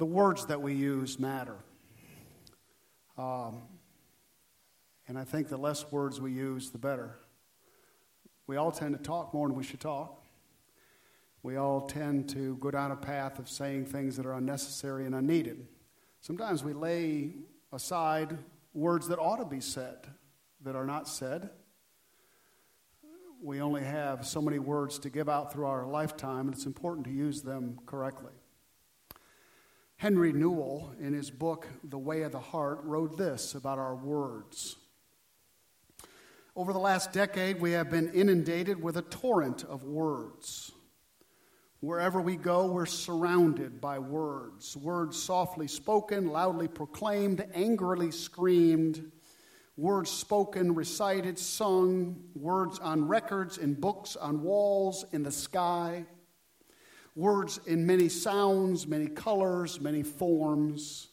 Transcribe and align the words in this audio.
the 0.00 0.06
words 0.06 0.46
that 0.46 0.62
we 0.62 0.72
use 0.72 1.18
matter. 1.18 1.56
Um, 3.18 3.60
and 5.06 5.18
I 5.18 5.24
think 5.24 5.48
the 5.48 5.58
less 5.58 5.92
words 5.92 6.22
we 6.22 6.32
use, 6.32 6.70
the 6.70 6.78
better. 6.78 7.18
We 8.46 8.56
all 8.56 8.72
tend 8.72 8.96
to 8.96 9.02
talk 9.02 9.34
more 9.34 9.46
than 9.46 9.58
we 9.58 9.62
should 9.62 9.78
talk. 9.78 10.24
We 11.42 11.56
all 11.56 11.82
tend 11.82 12.30
to 12.30 12.56
go 12.56 12.70
down 12.70 12.92
a 12.92 12.96
path 12.96 13.38
of 13.38 13.46
saying 13.50 13.86
things 13.86 14.16
that 14.16 14.24
are 14.24 14.32
unnecessary 14.32 15.04
and 15.04 15.14
unneeded. 15.14 15.66
Sometimes 16.22 16.64
we 16.64 16.72
lay 16.72 17.32
aside 17.70 18.38
words 18.72 19.06
that 19.08 19.18
ought 19.18 19.36
to 19.36 19.44
be 19.44 19.60
said 19.60 19.98
that 20.62 20.76
are 20.76 20.86
not 20.86 21.08
said. 21.08 21.50
We 23.42 23.60
only 23.60 23.84
have 23.84 24.26
so 24.26 24.40
many 24.40 24.58
words 24.58 24.98
to 25.00 25.10
give 25.10 25.28
out 25.28 25.52
through 25.52 25.66
our 25.66 25.86
lifetime, 25.86 26.46
and 26.46 26.54
it's 26.54 26.64
important 26.64 27.06
to 27.06 27.12
use 27.12 27.42
them 27.42 27.78
correctly. 27.84 28.32
Henri 30.00 30.32
Nouwen, 30.32 30.98
in 30.98 31.12
his 31.12 31.30
book, 31.30 31.68
The 31.84 31.98
Way 31.98 32.22
of 32.22 32.32
the 32.32 32.40
Heart, 32.40 32.84
wrote 32.84 33.18
this 33.18 33.54
about 33.54 33.78
our 33.78 33.94
words. 33.94 34.76
Over 36.56 36.72
the 36.72 36.78
last 36.78 37.12
decade, 37.12 37.60
we 37.60 37.72
have 37.72 37.90
been 37.90 38.10
inundated 38.14 38.82
with 38.82 38.96
a 38.96 39.02
torrent 39.02 39.62
of 39.62 39.82
words. 39.82 40.72
Wherever 41.80 42.18
we 42.18 42.36
go, 42.36 42.64
we're 42.72 42.86
surrounded 42.86 43.78
by 43.82 43.98
words. 43.98 44.74
Words 44.74 45.22
softly 45.22 45.68
spoken, 45.68 46.28
loudly 46.28 46.66
proclaimed, 46.66 47.44
angrily 47.52 48.10
screamed. 48.10 49.12
Words 49.76 50.10
spoken, 50.10 50.74
recited, 50.74 51.38
sung. 51.38 52.24
Words 52.34 52.78
on 52.78 53.06
records, 53.06 53.58
in 53.58 53.74
books, 53.74 54.16
on 54.16 54.42
walls, 54.42 55.04
in 55.12 55.24
the 55.24 55.30
sky. 55.30 56.06
Words 57.14 57.60
in 57.66 57.86
many 57.86 58.08
sounds, 58.08 58.86
many 58.86 59.06
colors, 59.06 59.80
many 59.80 60.02
forms. 60.02 61.08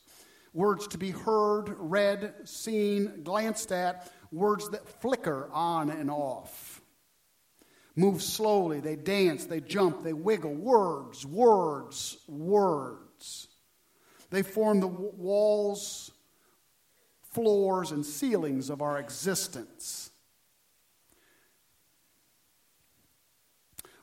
Words 0.53 0.87
to 0.89 0.97
be 0.97 1.11
heard, 1.11 1.75
read, 1.77 2.33
seen, 2.45 3.23
glanced 3.23 3.71
at. 3.71 4.11
Words 4.31 4.69
that 4.69 4.87
flicker 5.01 5.49
on 5.51 5.89
and 5.89 6.09
off 6.09 6.81
move 7.97 8.21
slowly, 8.21 8.79
they 8.79 8.95
dance, 8.95 9.45
they 9.45 9.59
jump, 9.59 10.03
they 10.03 10.13
wiggle. 10.13 10.53
Words, 10.53 11.25
words, 11.25 12.17
words. 12.27 13.47
They 14.29 14.43
form 14.43 14.79
the 14.79 14.87
walls, 14.87 16.11
floors, 17.31 17.91
and 17.91 18.05
ceilings 18.05 18.69
of 18.69 18.81
our 18.81 18.99
existence. 18.99 20.11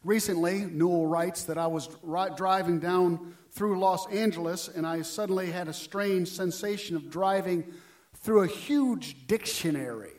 Recently, 0.05 0.61
Nouwen 0.61 1.11
writes 1.11 1.45
that 1.45 1.57
I 1.57 1.67
was 1.67 1.89
driving 2.37 2.79
down 2.79 3.35
through 3.53 3.79
Los 3.79 4.07
Angeles 4.09 4.69
and 4.69 4.87
I 4.87 5.01
suddenly 5.01 5.51
had 5.51 5.67
a 5.67 5.73
strange 5.73 6.29
sensation 6.29 6.95
of 6.95 7.09
driving 7.09 7.73
through 8.19 8.43
a 8.43 8.47
huge 8.47 9.27
dictionary. 9.27 10.13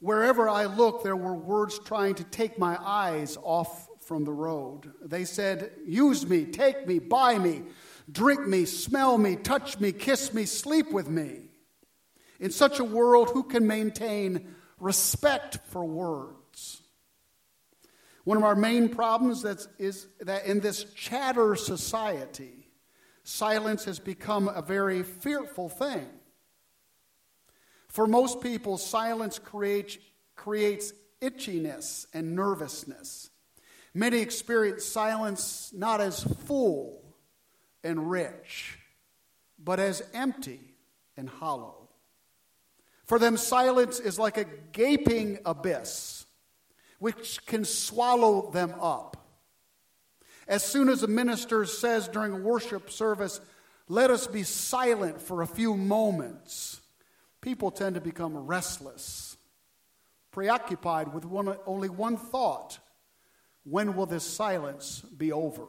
Wherever 0.00 0.48
I 0.48 0.64
looked, 0.64 1.04
there 1.04 1.16
were 1.16 1.34
words 1.34 1.78
trying 1.78 2.14
to 2.16 2.24
take 2.24 2.58
my 2.58 2.78
eyes 2.80 3.36
off 3.42 3.88
from 4.00 4.24
the 4.24 4.32
road. 4.32 4.92
They 5.02 5.24
said, 5.24 5.72
Use 5.84 6.26
me, 6.26 6.44
take 6.44 6.86
me, 6.86 7.00
buy 7.00 7.38
me, 7.38 7.62
drink 8.10 8.46
me, 8.46 8.64
smell 8.64 9.18
me, 9.18 9.36
touch 9.36 9.80
me, 9.80 9.92
kiss 9.92 10.32
me, 10.32 10.44
sleep 10.44 10.90
with 10.92 11.08
me. 11.08 11.50
In 12.38 12.50
such 12.50 12.78
a 12.78 12.84
world, 12.84 13.30
who 13.30 13.42
can 13.42 13.66
maintain 13.66 14.54
respect 14.78 15.58
for 15.66 15.84
words? 15.84 16.45
One 18.26 18.38
of 18.38 18.42
our 18.42 18.56
main 18.56 18.88
problems 18.88 19.44
is 19.78 20.08
that 20.22 20.46
in 20.46 20.58
this 20.58 20.82
chatter 20.94 21.54
society, 21.54 22.72
silence 23.22 23.84
has 23.84 24.00
become 24.00 24.48
a 24.48 24.60
very 24.60 25.04
fearful 25.04 25.68
thing. 25.68 26.08
For 27.86 28.08
most 28.08 28.40
people, 28.40 28.78
silence 28.78 29.38
creates, 29.38 29.96
creates 30.34 30.92
itchiness 31.22 32.06
and 32.12 32.34
nervousness. 32.34 33.30
Many 33.94 34.18
experience 34.18 34.84
silence 34.84 35.70
not 35.72 36.00
as 36.00 36.24
full 36.24 37.00
and 37.84 38.10
rich, 38.10 38.76
but 39.56 39.78
as 39.78 40.02
empty 40.12 40.74
and 41.16 41.28
hollow. 41.28 41.90
For 43.04 43.20
them, 43.20 43.36
silence 43.36 44.00
is 44.00 44.18
like 44.18 44.36
a 44.36 44.46
gaping 44.72 45.38
abyss 45.44 46.25
which 46.98 47.44
can 47.46 47.64
swallow 47.64 48.50
them 48.50 48.74
up. 48.80 49.16
As 50.48 50.64
soon 50.64 50.88
as 50.88 51.02
a 51.02 51.08
minister 51.08 51.64
says 51.64 52.08
during 52.08 52.32
a 52.32 52.38
worship 52.38 52.90
service, 52.90 53.40
let 53.88 54.10
us 54.10 54.26
be 54.26 54.42
silent 54.42 55.20
for 55.20 55.42
a 55.42 55.46
few 55.46 55.76
moments, 55.76 56.80
people 57.40 57.70
tend 57.70 57.94
to 57.94 58.00
become 58.00 58.36
restless, 58.36 59.36
preoccupied 60.30 61.12
with 61.12 61.24
one, 61.24 61.56
only 61.66 61.88
one 61.88 62.16
thought 62.16 62.78
when 63.64 63.96
will 63.96 64.06
this 64.06 64.24
silence 64.24 65.00
be 65.00 65.32
over? 65.32 65.66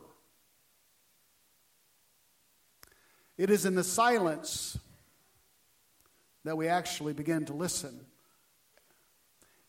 It 3.38 3.50
is 3.50 3.66
in 3.66 3.76
the 3.76 3.84
silence 3.84 4.78
that 6.44 6.58
we 6.58 6.68
actually 6.68 7.14
begin 7.14 7.46
to 7.46 7.54
listen. 7.54 8.00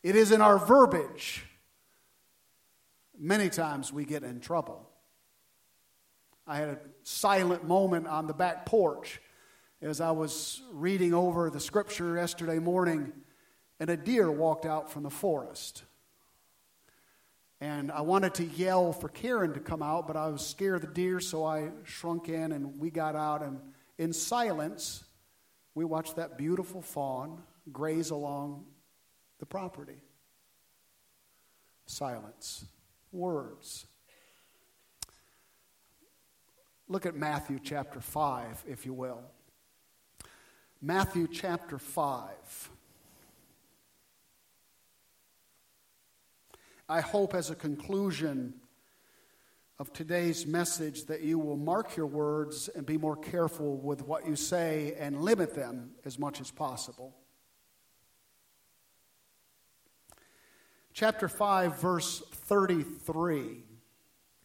It 0.03 0.15
is 0.15 0.33
in 0.33 0.41
our 0.41 0.59
verbiage. 0.59 1.45
Many 3.19 3.49
times 3.49 3.93
we 3.93 4.05
get 4.05 4.23
in 4.23 4.39
trouble. 4.41 4.89
I 6.47 6.57
had 6.57 6.69
a 6.69 6.79
silent 7.03 7.65
moment 7.65 8.07
on 8.07 8.29
the 8.29 8.33
back 8.33 8.65
porch 8.65 9.21
as 9.83 10.01
I 10.01 10.13
was 10.13 10.63
reading 10.73 11.13
over 11.13 11.51
the 11.51 11.59
scripture 11.61 12.17
yesterday 12.17 12.61
morning, 12.61 13.13
and 13.81 13.91
a 13.91 13.97
deer 13.97 14.31
walked 14.31 14.67
out 14.67 14.91
from 14.91 15.03
the 15.03 15.11
forest. 15.11 15.83
And 17.61 17.91
I 17.91 18.03
wanted 18.03 18.35
to 18.35 18.45
yell 18.45 18.93
for 18.93 19.09
Karen 19.09 19.55
to 19.55 19.61
come 19.61 19.83
out, 19.83 20.07
but 20.07 20.17
I 20.17 20.29
was 20.29 20.47
scared 20.47 20.77
of 20.77 20.83
the 20.83 20.95
deer, 20.95 21.19
so 21.19 21.45
I 21.45 21.71
shrunk 21.83 22.29
in 22.29 22.53
and 22.53 22.79
we 22.79 22.91
got 22.91 23.17
out. 23.17 23.43
And 23.43 23.59
in 23.99 24.13
silence, 24.13 25.03
we 25.75 25.85
watched 25.85 26.17
that 26.17 26.39
beautiful 26.39 26.83
fawn 26.83 27.43
graze 27.73 28.11
along 28.11 28.65
the 29.41 29.47
property. 29.47 30.01
Silence. 31.87 32.65
Words. 33.13 33.87
Look 36.89 37.05
at 37.05 37.15
Matthew 37.15 37.59
chapter 37.63 38.01
5, 38.01 38.65
if 38.67 38.87
you 38.87 38.95
will. 38.95 39.21
Matthew 40.81 41.27
chapter 41.27 41.79
5. 41.79 42.71
I 46.89 47.01
hope, 47.01 47.35
as 47.35 47.51
a 47.51 47.55
conclusion 47.55 48.55
of 49.79 49.93
today's 49.93 50.47
message, 50.47 51.05
that 51.05 51.21
you 51.21 51.39
will 51.39 51.59
mark 51.59 51.97
your 51.97 52.07
words 52.07 52.69
and 52.69 52.87
be 52.87 52.97
more 52.97 53.17
careful 53.17 53.77
with 53.77 54.03
what 54.03 54.27
you 54.27 54.37
say 54.37 54.95
and 54.99 55.21
limit 55.21 55.55
them 55.55 55.91
as 56.07 56.19
much 56.19 56.41
as 56.41 56.51
possible. 56.51 57.15
Chapter 60.99 61.29
5, 61.29 61.81
verse 61.81 62.25
33. 62.33 63.63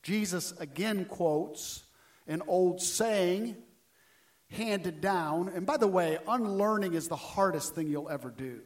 Jesus 0.03 0.53
again 0.59 1.05
quotes 1.05 1.83
an 2.27 2.44
old 2.45 2.79
saying 2.79 3.55
handed 4.51 5.01
down. 5.01 5.50
And 5.50 5.65
by 5.65 5.77
the 5.77 5.88
way, 5.88 6.19
unlearning 6.27 6.94
is 6.94 7.07
the 7.07 7.15
hardest 7.15 7.73
thing 7.73 7.88
you'll 7.88 8.07
ever 8.07 8.29
do. 8.29 8.61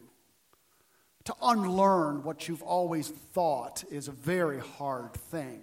To 1.24 1.36
unlearn 1.42 2.24
what 2.24 2.50
you've 2.50 2.62
always 2.62 3.07
thought 3.07 3.86
is 3.90 4.10
a 4.10 4.12
very 4.12 4.60
hard 4.60 5.13
thing. 5.13 5.62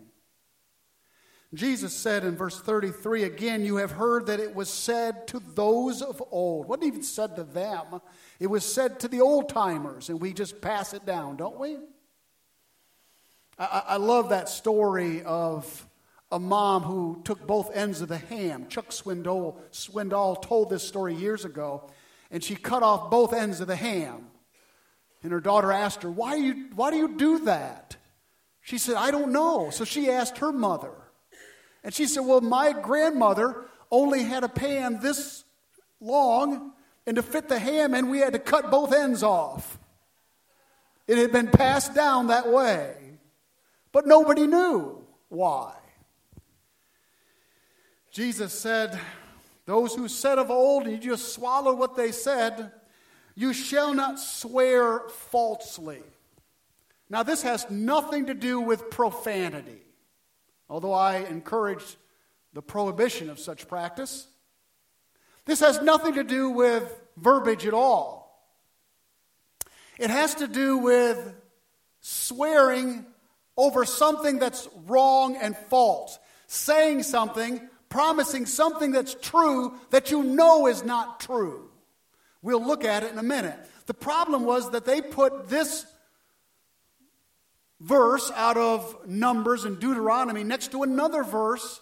Jesus 1.53 1.95
said 1.95 2.25
in 2.25 2.37
verse 2.37 2.59
33 2.59 3.25
again, 3.25 3.67
You 3.67 3.77
have 3.77 3.91
heard 3.91 4.29
that 4.29 4.41
it 4.41 4.55
was 4.55 4.71
said 4.71 5.27
to 5.27 5.41
those 5.41 6.01
of 6.01 6.23
old. 6.31 6.69
What 6.69 6.83
even 6.85 7.03
said 7.03 7.37
to 7.37 7.45
them? 7.45 8.01
It 8.41 8.47
was 8.47 8.65
said 8.65 8.99
to 9.01 9.09
the 9.09 9.21
old 9.21 9.51
timers, 9.51 10.09
and 10.09 10.23
we 10.23 10.33
just 10.33 10.63
pass 10.63 10.95
it 10.95 11.05
down, 11.05 11.37
don't 11.37 11.61
we? 11.61 11.77
I, 13.59 13.83
I 13.89 13.97
love 13.97 14.31
that 14.31 14.49
story 14.49 15.23
of 15.23 15.87
a 16.33 16.39
mom 16.39 16.83
who 16.83 17.21
took 17.25 17.47
both 17.47 17.71
ends 17.75 18.01
of 18.01 18.09
the 18.09 18.19
ham. 18.19 18.67
Chuck 18.69 18.89
Swindoll, 18.91 19.57
Swindoll 19.73 20.43
told 20.43 20.71
this 20.71 20.83
story 20.83 21.15
years 21.15 21.45
ago, 21.45 21.89
and 22.31 22.43
she 22.43 22.57
cut 22.57 22.83
off 22.83 23.11
both 23.11 23.33
ends 23.33 23.61
of 23.61 23.69
the 23.69 23.77
ham. 23.77 24.27
And 25.23 25.33
her 25.33 25.41
daughter 25.41 25.73
asked 25.73 26.03
her, 26.03 26.11
Why 26.11 26.35
you, 26.35 26.71
why 26.75 26.91
do, 26.91 26.97
you 26.97 27.17
do 27.17 27.45
that? 27.45 27.97
She 28.61 28.79
said, 28.79 28.97
I 28.97 29.11
don't 29.11 29.33
know. 29.33 29.71
So 29.71 29.85
she 29.85 30.11
asked 30.11 30.39
her 30.39 30.53
mother. 30.53 30.93
And 31.83 31.95
she 31.95 32.07
said, 32.07 32.21
Well, 32.21 32.41
my 32.41 32.73
grandmother 32.73 33.65
only 33.91 34.25
had 34.25 34.43
a 34.43 34.49
pan 34.49 35.01
this 35.01 35.45
long, 36.01 36.73
and 37.07 37.17
to 37.17 37.23
fit 37.23 37.49
the 37.49 37.59
ham 37.59 37.95
in, 37.95 38.11
we 38.11 38.19
had 38.19 38.33
to 38.33 38.39
cut 38.39 38.71
both 38.71 38.93
ends 38.93 39.23
off. 39.23 39.79
It 41.07 41.19
had 41.19 41.33
been 41.33 41.49
passed 41.49 41.95
down 41.95 42.27
that 42.29 42.49
way. 42.49 42.97
But 43.95 44.09
nobody 44.09 44.49
knew 44.49 45.05
why. 45.29 45.73
Jesus 48.11 48.53
said, 48.53 48.99
Those 49.67 49.95
who 49.95 50.09
said 50.09 50.37
of 50.37 50.51
old, 50.51 50.89
you 50.89 50.99
just 50.99 51.33
swallow 51.33 51.73
what 51.73 51.95
they 51.97 52.11
said, 52.11 52.73
you 53.37 53.53
shall 53.53 53.95
not 53.95 54.19
swear 54.19 55.09
falsely. 55.09 56.03
Now, 57.09 57.23
this 57.23 57.43
has 57.43 57.71
nothing 57.71 58.27
to 58.27 58.35
do 58.35 58.61
with 58.61 58.91
profanity, 58.91 59.83
although 60.69 60.93
I 60.93 61.19
encourage 61.19 61.97
the 62.53 62.63
prohibition 62.63 63.31
of 63.31 63.39
such 63.39 63.69
practice. 63.69 64.27
This 65.45 65.61
has 65.61 65.81
nothing 65.81 66.15
to 66.15 66.25
do 66.25 66.51
with 66.51 67.01
verbiage 67.17 67.65
at 67.65 67.75
all. 67.75 68.45
It 70.01 70.11
has 70.11 70.35
to 70.37 70.49
do 70.49 70.79
with 70.79 71.33
swearing 72.01 73.07
over 73.57 73.85
something 73.85 74.39
that's 74.39 74.69
wrong 74.87 75.37
and 75.37 75.57
false, 75.57 76.19
saying 76.47 77.03
something, 77.03 77.61
promising 77.89 78.47
something 78.47 78.93
that's 78.93 79.15
true 79.21 79.75
that 79.91 80.11
you 80.11 80.23
know 80.23 80.67
is 80.67 80.85
not 80.85 81.21
true. 81.21 81.71
We'll 82.43 82.65
look 82.65 82.85
at 82.85 83.03
it 83.03 83.13
in 83.13 83.19
a 83.19 83.23
minute. 83.23 83.59
The 83.87 83.95
problem 83.95 84.45
was 84.45 84.71
that 84.73 84.85
they 84.85 85.01
put 85.01 85.49
this 85.49 85.87
verse 87.81 88.31
out 88.35 88.57
of 88.57 89.07
Numbers 89.07 89.65
and 89.65 89.79
Deuteronomy 89.79 90.43
next 90.43 90.73
to 90.73 90.83
another 90.83 91.23
verse, 91.23 91.81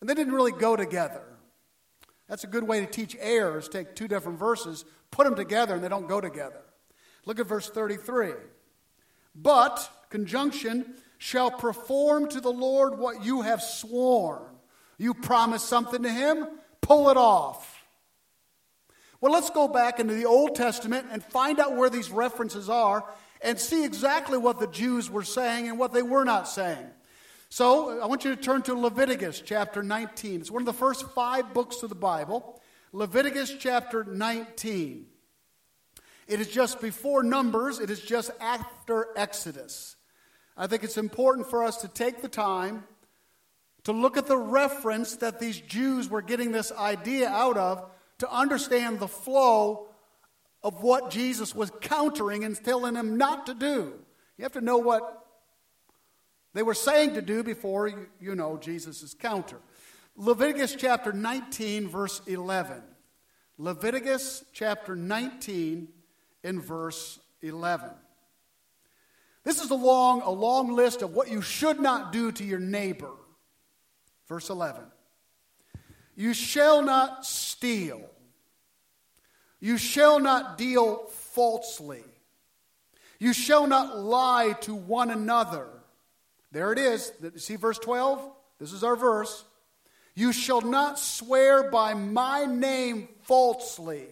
and 0.00 0.08
they 0.08 0.14
didn't 0.14 0.34
really 0.34 0.52
go 0.52 0.76
together. 0.76 1.22
That's 2.28 2.44
a 2.44 2.48
good 2.48 2.64
way 2.64 2.80
to 2.80 2.86
teach 2.86 3.16
errors. 3.20 3.68
Take 3.68 3.94
two 3.94 4.08
different 4.08 4.38
verses, 4.38 4.84
put 5.10 5.24
them 5.24 5.36
together, 5.36 5.74
and 5.74 5.84
they 5.84 5.88
don't 5.88 6.08
go 6.08 6.20
together. 6.20 6.62
Look 7.24 7.38
at 7.38 7.46
verse 7.46 7.68
33. 7.68 8.32
But, 9.34 9.88
conjunction, 10.10 10.94
shall 11.18 11.50
perform 11.50 12.28
to 12.30 12.40
the 12.40 12.52
Lord 12.52 12.98
what 12.98 13.24
you 13.24 13.42
have 13.42 13.62
sworn. 13.62 14.42
You 14.98 15.14
promise 15.14 15.62
something 15.62 16.02
to 16.02 16.10
him, 16.10 16.46
pull 16.80 17.10
it 17.10 17.16
off. 17.16 17.84
Well, 19.20 19.32
let's 19.32 19.50
go 19.50 19.68
back 19.68 20.00
into 20.00 20.14
the 20.14 20.26
Old 20.26 20.56
Testament 20.56 21.06
and 21.12 21.22
find 21.22 21.60
out 21.60 21.76
where 21.76 21.88
these 21.88 22.10
references 22.10 22.68
are 22.68 23.04
and 23.40 23.58
see 23.58 23.84
exactly 23.84 24.36
what 24.36 24.58
the 24.58 24.66
Jews 24.66 25.08
were 25.08 25.22
saying 25.22 25.68
and 25.68 25.78
what 25.78 25.92
they 25.92 26.02
were 26.02 26.24
not 26.24 26.48
saying. 26.48 26.86
So, 27.48 28.00
I 28.00 28.06
want 28.06 28.24
you 28.24 28.34
to 28.34 28.40
turn 28.40 28.62
to 28.62 28.74
Leviticus 28.74 29.40
chapter 29.44 29.82
19. 29.82 30.40
It's 30.40 30.50
one 30.50 30.62
of 30.62 30.66
the 30.66 30.72
first 30.72 31.08
five 31.10 31.54
books 31.54 31.82
of 31.82 31.88
the 31.88 31.94
Bible. 31.94 32.60
Leviticus 32.92 33.54
chapter 33.58 34.02
19. 34.04 35.06
It 36.28 36.40
is 36.40 36.48
just 36.48 36.80
before 36.80 37.22
Numbers, 37.22 37.78
it 37.78 37.90
is 37.90 38.00
just 38.00 38.30
after 38.40 39.08
Exodus. 39.16 39.96
I 40.56 40.66
think 40.66 40.84
it's 40.84 40.98
important 40.98 41.48
for 41.48 41.64
us 41.64 41.78
to 41.78 41.88
take 41.88 42.22
the 42.22 42.28
time 42.28 42.84
to 43.84 43.92
look 43.92 44.16
at 44.16 44.26
the 44.26 44.36
reference 44.36 45.16
that 45.16 45.40
these 45.40 45.60
Jews 45.60 46.08
were 46.08 46.22
getting 46.22 46.52
this 46.52 46.70
idea 46.72 47.28
out 47.28 47.56
of 47.56 47.90
to 48.18 48.30
understand 48.30 49.00
the 49.00 49.08
flow 49.08 49.88
of 50.62 50.82
what 50.82 51.10
Jesus 51.10 51.54
was 51.54 51.72
countering 51.80 52.44
and 52.44 52.56
telling 52.62 52.94
them 52.94 53.16
not 53.16 53.46
to 53.46 53.54
do. 53.54 53.94
You 54.38 54.44
have 54.44 54.52
to 54.52 54.60
know 54.60 54.78
what 54.78 55.26
they 56.54 56.62
were 56.62 56.74
saying 56.74 57.14
to 57.14 57.22
do 57.22 57.42
before 57.42 57.88
you, 57.88 58.06
you 58.20 58.34
know 58.34 58.56
Jesus' 58.56 59.14
counter. 59.14 59.58
Leviticus 60.16 60.76
chapter 60.76 61.12
19, 61.12 61.88
verse 61.88 62.20
11. 62.26 62.82
Leviticus 63.58 64.44
chapter 64.52 64.94
19, 64.94 65.88
in 66.42 66.60
verse 66.60 67.18
11. 67.40 67.90
This 69.44 69.60
is 69.60 69.70
a 69.70 69.74
long, 69.74 70.22
a 70.22 70.30
long 70.30 70.72
list 70.74 71.02
of 71.02 71.14
what 71.14 71.30
you 71.30 71.42
should 71.42 71.80
not 71.80 72.12
do 72.12 72.30
to 72.32 72.44
your 72.44 72.60
neighbor. 72.60 73.10
Verse 74.28 74.50
11. 74.50 74.82
You 76.14 76.34
shall 76.34 76.82
not 76.82 77.26
steal. 77.26 78.02
You 79.60 79.78
shall 79.78 80.20
not 80.20 80.58
deal 80.58 81.06
falsely. 81.06 82.02
You 83.18 83.32
shall 83.32 83.66
not 83.66 83.98
lie 83.98 84.54
to 84.62 84.74
one 84.74 85.10
another. 85.10 85.68
There 86.50 86.72
it 86.72 86.78
is. 86.78 87.12
See 87.36 87.56
verse 87.56 87.78
12? 87.78 88.30
This 88.58 88.72
is 88.72 88.84
our 88.84 88.96
verse. 88.96 89.44
You 90.14 90.32
shall 90.32 90.60
not 90.60 90.98
swear 90.98 91.70
by 91.70 91.94
my 91.94 92.44
name 92.44 93.08
falsely 93.22 94.06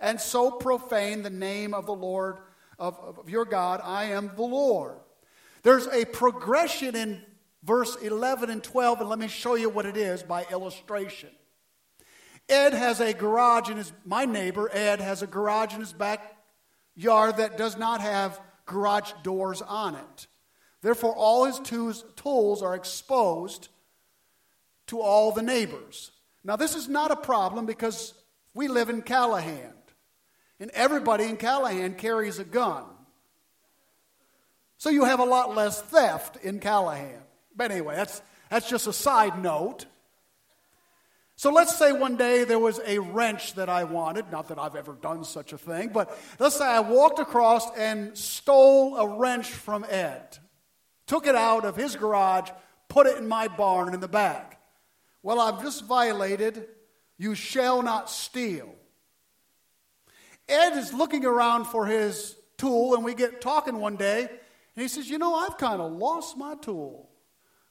and 0.00 0.20
so 0.20 0.50
profane 0.50 1.22
the 1.22 1.30
name 1.30 1.74
of 1.74 1.86
the 1.86 1.94
Lord, 1.94 2.38
of, 2.78 2.98
of 2.98 3.30
your 3.30 3.44
God. 3.44 3.80
I 3.82 4.04
am 4.04 4.32
the 4.36 4.42
Lord. 4.42 4.96
There's 5.62 5.86
a 5.88 6.04
progression 6.04 6.94
in 6.94 7.22
verse 7.62 7.96
11 7.96 8.50
and 8.50 8.62
12, 8.62 9.00
and 9.00 9.08
let 9.08 9.18
me 9.18 9.28
show 9.28 9.54
you 9.54 9.68
what 9.68 9.86
it 9.86 9.96
is 9.96 10.22
by 10.22 10.46
illustration. 10.50 11.30
Ed 12.48 12.74
has 12.74 13.00
a 13.00 13.12
garage 13.12 13.68
in 13.70 13.76
his, 13.76 13.92
my 14.04 14.24
neighbor, 14.24 14.70
Ed, 14.72 15.00
has 15.00 15.22
a 15.22 15.26
garage 15.26 15.74
in 15.74 15.80
his 15.80 15.92
backyard 15.92 17.38
that 17.38 17.58
does 17.58 17.76
not 17.76 18.00
have 18.00 18.40
garage 18.66 19.12
doors 19.24 19.62
on 19.62 19.96
it. 19.96 20.26
Therefore, 20.82 21.14
all 21.16 21.44
his 21.44 21.58
tools 21.58 22.62
are 22.62 22.76
exposed 22.76 23.68
to 24.86 25.00
all 25.00 25.32
the 25.32 25.42
neighbors. 25.42 26.12
Now, 26.44 26.54
this 26.54 26.76
is 26.76 26.88
not 26.88 27.10
a 27.10 27.16
problem 27.16 27.66
because 27.66 28.14
we 28.54 28.68
live 28.68 28.88
in 28.88 29.02
Callahan. 29.02 29.72
And 30.58 30.70
everybody 30.70 31.24
in 31.24 31.36
Callahan 31.36 31.94
carries 31.94 32.38
a 32.38 32.44
gun. 32.44 32.84
So 34.78 34.90
you 34.90 35.04
have 35.04 35.20
a 35.20 35.24
lot 35.24 35.54
less 35.54 35.80
theft 35.80 36.36
in 36.42 36.60
Callahan. 36.60 37.20
But 37.54 37.70
anyway, 37.70 37.96
that's, 37.96 38.22
that's 38.50 38.68
just 38.68 38.86
a 38.86 38.92
side 38.92 39.42
note. 39.42 39.86
So 41.38 41.50
let's 41.50 41.76
say 41.76 41.92
one 41.92 42.16
day 42.16 42.44
there 42.44 42.58
was 42.58 42.80
a 42.86 42.98
wrench 42.98 43.54
that 43.54 43.68
I 43.68 43.84
wanted, 43.84 44.32
not 44.32 44.48
that 44.48 44.58
I've 44.58 44.76
ever 44.76 44.94
done 44.94 45.22
such 45.24 45.52
a 45.52 45.58
thing, 45.58 45.90
but 45.92 46.18
let's 46.38 46.56
say 46.56 46.64
I 46.64 46.80
walked 46.80 47.18
across 47.18 47.70
and 47.76 48.16
stole 48.16 48.96
a 48.96 49.18
wrench 49.18 49.46
from 49.46 49.84
Ed, 49.88 50.38
took 51.06 51.26
it 51.26 51.34
out 51.34 51.66
of 51.66 51.76
his 51.76 51.94
garage, 51.94 52.50
put 52.88 53.06
it 53.06 53.18
in 53.18 53.28
my 53.28 53.48
barn 53.48 53.92
in 53.92 54.00
the 54.00 54.08
back. 54.08 54.60
Well, 55.22 55.38
I've 55.38 55.62
just 55.62 55.84
violated, 55.84 56.68
you 57.18 57.34
shall 57.34 57.82
not 57.82 58.08
steal. 58.08 58.74
Ed 60.48 60.76
is 60.76 60.92
looking 60.92 61.24
around 61.24 61.64
for 61.64 61.86
his 61.86 62.36
tool, 62.56 62.94
and 62.94 63.04
we 63.04 63.14
get 63.14 63.40
talking 63.40 63.78
one 63.78 63.96
day, 63.96 64.20
and 64.20 64.82
he 64.82 64.88
says, 64.88 65.08
You 65.08 65.18
know, 65.18 65.34
I've 65.34 65.58
kind 65.58 65.80
of 65.80 65.92
lost 65.92 66.36
my 66.36 66.54
tool, 66.56 67.08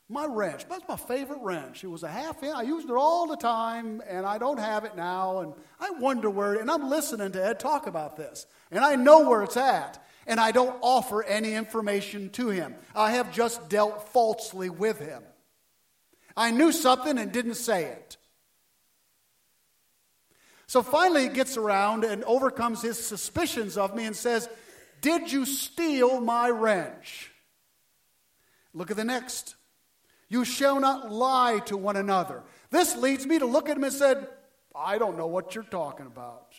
my 0.10 0.25
wrench. 0.25 0.67
That's 0.67 0.88
my 0.88 0.98
favorite 0.98 1.39
wrench. 1.41 1.84
It 1.84 1.88
was 1.88 2.03
a 2.03 2.10
half 2.10 2.44
inch. 2.44 2.55
I 2.55 2.63
used 2.63 2.89
it 2.89 2.96
all 2.96 3.27
the 3.27 3.38
time, 3.38 4.01
and 4.08 4.25
I 4.25 4.38
don't 4.38 4.60
have 4.60 4.84
it 4.84 4.96
now, 4.96 5.39
and 5.39 5.53
I 5.79 5.91
wonder 5.91 6.29
where, 6.29 6.55
and 6.55 6.70
I'm 6.70 6.89
listening 6.89 7.32
to 7.32 7.46
Ed 7.46 7.60
talk 7.60 7.88
about 7.88 8.17
this, 8.17 8.46
and 8.72 8.84
I 8.84 8.96
know 8.96 9.29
where 9.29 9.44
it's 9.44 9.58
at. 9.58 10.01
And 10.27 10.39
I 10.39 10.51
don't 10.51 10.75
offer 10.82 11.24
any 11.24 11.53
information 11.53 12.32
to 12.32 12.50
him. 12.50 12.74
I 12.96 13.12
have 13.12 13.32
just 13.32 13.70
dealt 13.70 14.10
falsely 14.10 14.72
with 14.72 14.98
him. 14.98 15.22
I 16.36 16.51
knew 16.51 16.72
something 16.72 17.17
and 17.17 17.32
didn't 17.32 17.55
say 17.55 17.84
it. 17.84 18.17
So 20.67 20.81
finally, 20.81 21.24
he 21.24 21.29
gets 21.29 21.57
around 21.57 22.03
and 22.03 22.24
overcomes 22.24 22.81
his 22.81 23.03
suspicions 23.03 23.77
of 23.77 23.95
me 23.95 24.05
and 24.05 24.15
says, 24.15 24.50
Did 25.01 25.31
you 25.31 25.45
steal 25.45 26.19
my 26.22 26.50
wrench? 26.50 27.31
Look 28.74 28.91
at 28.91 28.98
the 28.98 29.03
next. 29.03 29.55
You 30.27 30.43
shall 30.43 30.79
not 30.79 31.12
lie 31.12 31.60
to 31.65 31.77
one 31.77 31.95
another. 31.95 32.43
This 32.72 32.95
leads 32.95 33.25
me 33.25 33.39
to 33.39 33.45
look 33.45 33.69
at 33.69 33.77
him 33.77 33.84
and 33.84 33.93
said, 33.93 34.27
I 34.75 34.98
don't 34.98 35.17
know 35.17 35.27
what 35.27 35.55
you're 35.55 35.63
talking 35.63 36.07
about. 36.07 36.53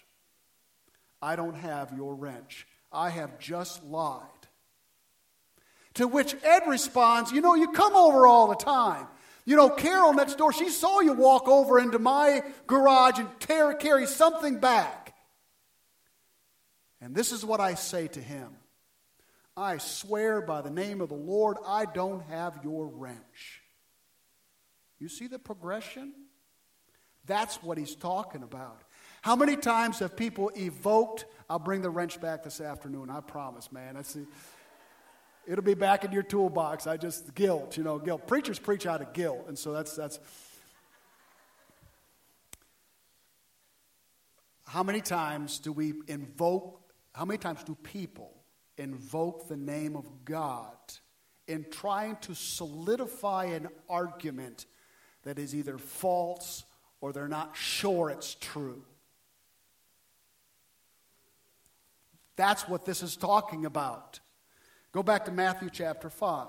I 1.20 1.36
don't 1.36 1.54
have 1.54 1.92
your 1.94 2.14
wrench. 2.14 2.66
I 2.92 3.10
have 3.10 3.38
just 3.38 3.82
lied. 3.84 4.22
To 5.94 6.06
which 6.06 6.36
Ed 6.42 6.62
responds, 6.66 7.32
You 7.32 7.40
know, 7.40 7.54
you 7.54 7.72
come 7.72 7.94
over 7.94 8.26
all 8.26 8.48
the 8.48 8.54
time. 8.54 9.06
You 9.46 9.54
know, 9.54 9.70
Carol 9.70 10.12
next 10.12 10.36
door, 10.36 10.52
she 10.52 10.68
saw 10.68 11.00
you 11.00 11.12
walk 11.12 11.46
over 11.46 11.78
into 11.78 12.00
my 12.00 12.42
garage 12.66 13.20
and 13.20 13.28
tear, 13.38 13.72
carry 13.74 14.06
something 14.06 14.58
back. 14.58 15.14
And 17.00 17.14
this 17.14 17.30
is 17.30 17.44
what 17.44 17.60
I 17.60 17.74
say 17.74 18.08
to 18.08 18.20
him 18.20 18.56
I 19.56 19.78
swear 19.78 20.42
by 20.42 20.60
the 20.60 20.70
name 20.70 21.00
of 21.00 21.08
the 21.08 21.14
Lord, 21.14 21.56
I 21.64 21.86
don't 21.86 22.22
have 22.24 22.58
your 22.64 22.88
wrench. 22.88 23.62
You 24.98 25.08
see 25.08 25.28
the 25.28 25.38
progression? 25.38 26.12
That's 27.24 27.62
what 27.62 27.78
he's 27.78 27.94
talking 27.94 28.42
about. 28.42 28.82
How 29.22 29.36
many 29.36 29.56
times 29.56 30.00
have 30.00 30.16
people 30.16 30.50
evoked, 30.56 31.24
I'll 31.48 31.58
bring 31.58 31.82
the 31.82 31.90
wrench 31.90 32.20
back 32.20 32.44
this 32.44 32.60
afternoon, 32.60 33.10
I 33.10 33.20
promise, 33.20 33.72
man. 33.72 33.94
That's 33.94 34.14
the, 34.14 34.26
It'll 35.46 35.64
be 35.64 35.74
back 35.74 36.04
in 36.04 36.12
your 36.12 36.22
toolbox. 36.22 36.86
I 36.86 36.96
just 36.96 37.34
guilt, 37.34 37.76
you 37.76 37.84
know, 37.84 37.98
guilt. 37.98 38.26
Preachers 38.26 38.58
preach 38.58 38.86
out 38.86 39.00
of 39.00 39.12
guilt, 39.12 39.44
and 39.48 39.58
so 39.58 39.72
that's 39.72 39.94
that's. 39.94 40.18
How 44.66 44.82
many 44.82 45.00
times 45.00 45.58
do 45.58 45.72
we 45.72 45.94
invoke? 46.08 46.80
How 47.12 47.24
many 47.24 47.38
times 47.38 47.62
do 47.62 47.74
people 47.76 48.32
invoke 48.76 49.48
the 49.48 49.56
name 49.56 49.96
of 49.96 50.24
God 50.24 50.76
in 51.46 51.64
trying 51.70 52.16
to 52.22 52.34
solidify 52.34 53.44
an 53.46 53.68
argument 53.88 54.66
that 55.22 55.38
is 55.38 55.54
either 55.54 55.78
false 55.78 56.64
or 57.00 57.12
they're 57.12 57.28
not 57.28 57.56
sure 57.56 58.10
it's 58.10 58.34
true. 58.34 58.82
That's 62.36 62.68
what 62.68 62.84
this 62.84 63.02
is 63.02 63.16
talking 63.16 63.64
about. 63.64 64.20
Go 64.92 65.02
back 65.02 65.24
to 65.26 65.30
Matthew 65.30 65.68
chapter 65.70 66.08
5. 66.08 66.48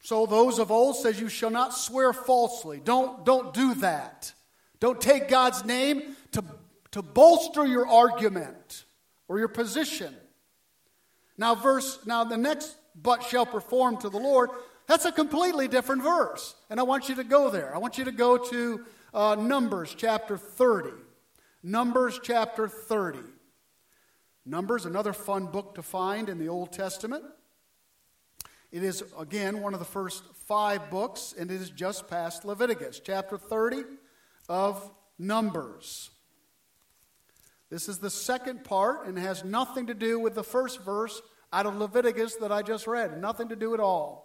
So 0.00 0.26
those 0.26 0.58
of 0.58 0.70
old 0.70 0.96
says 0.96 1.18
you 1.18 1.28
shall 1.28 1.50
not 1.50 1.74
swear 1.74 2.12
falsely. 2.12 2.80
Don't, 2.84 3.24
don't 3.24 3.54
do 3.54 3.74
that. 3.76 4.32
Don't 4.78 5.00
take 5.00 5.28
God's 5.28 5.64
name 5.64 6.14
to, 6.32 6.44
to 6.90 7.00
bolster 7.00 7.66
your 7.66 7.88
argument 7.88 8.84
or 9.28 9.38
your 9.38 9.48
position. 9.48 10.14
Now, 11.38 11.54
verse, 11.54 11.98
now 12.04 12.22
the 12.24 12.36
next 12.36 12.76
but 12.94 13.22
shall 13.22 13.46
perform 13.46 13.96
to 13.98 14.08
the 14.08 14.18
Lord, 14.18 14.50
that's 14.86 15.04
a 15.04 15.12
completely 15.12 15.68
different 15.68 16.02
verse. 16.02 16.54
And 16.70 16.78
I 16.78 16.82
want 16.82 17.08
you 17.08 17.14
to 17.16 17.24
go 17.24 17.48
there. 17.50 17.74
I 17.74 17.78
want 17.78 17.98
you 17.98 18.04
to 18.04 18.12
go 18.12 18.36
to 18.36 18.84
uh, 19.12 19.36
Numbers 19.36 19.94
chapter 19.96 20.36
30. 20.36 20.90
Numbers 21.62 22.20
chapter 22.22 22.68
30. 22.68 23.20
Numbers, 24.46 24.84
another 24.84 25.12
fun 25.12 25.46
book 25.46 25.74
to 25.76 25.82
find 25.82 26.28
in 26.28 26.38
the 26.38 26.48
Old 26.48 26.72
Testament. 26.72 27.24
It 28.70 28.82
is, 28.82 29.04
again, 29.18 29.60
one 29.62 29.72
of 29.72 29.78
the 29.78 29.86
first 29.86 30.24
five 30.46 30.90
books, 30.90 31.34
and 31.38 31.50
it 31.50 31.60
is 31.60 31.70
just 31.70 32.08
past 32.08 32.44
Leviticus, 32.44 33.00
chapter 33.02 33.38
30 33.38 33.84
of 34.48 34.90
Numbers. 35.18 36.10
This 37.70 37.88
is 37.88 37.98
the 37.98 38.10
second 38.10 38.64
part 38.64 39.06
and 39.06 39.18
has 39.18 39.44
nothing 39.44 39.86
to 39.86 39.94
do 39.94 40.20
with 40.20 40.34
the 40.34 40.44
first 40.44 40.82
verse 40.82 41.22
out 41.52 41.66
of 41.66 41.76
Leviticus 41.76 42.36
that 42.36 42.52
I 42.52 42.62
just 42.62 42.86
read. 42.86 43.20
Nothing 43.20 43.48
to 43.48 43.56
do 43.56 43.74
at 43.74 43.80
all. 43.80 44.24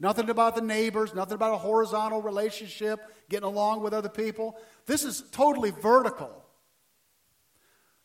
Nothing 0.00 0.28
about 0.28 0.56
the 0.56 0.60
neighbors, 0.60 1.14
nothing 1.14 1.36
about 1.36 1.54
a 1.54 1.58
horizontal 1.58 2.20
relationship, 2.20 3.00
getting 3.30 3.46
along 3.46 3.82
with 3.82 3.94
other 3.94 4.08
people. 4.08 4.58
This 4.86 5.04
is 5.04 5.24
totally 5.30 5.70
vertical. 5.70 6.44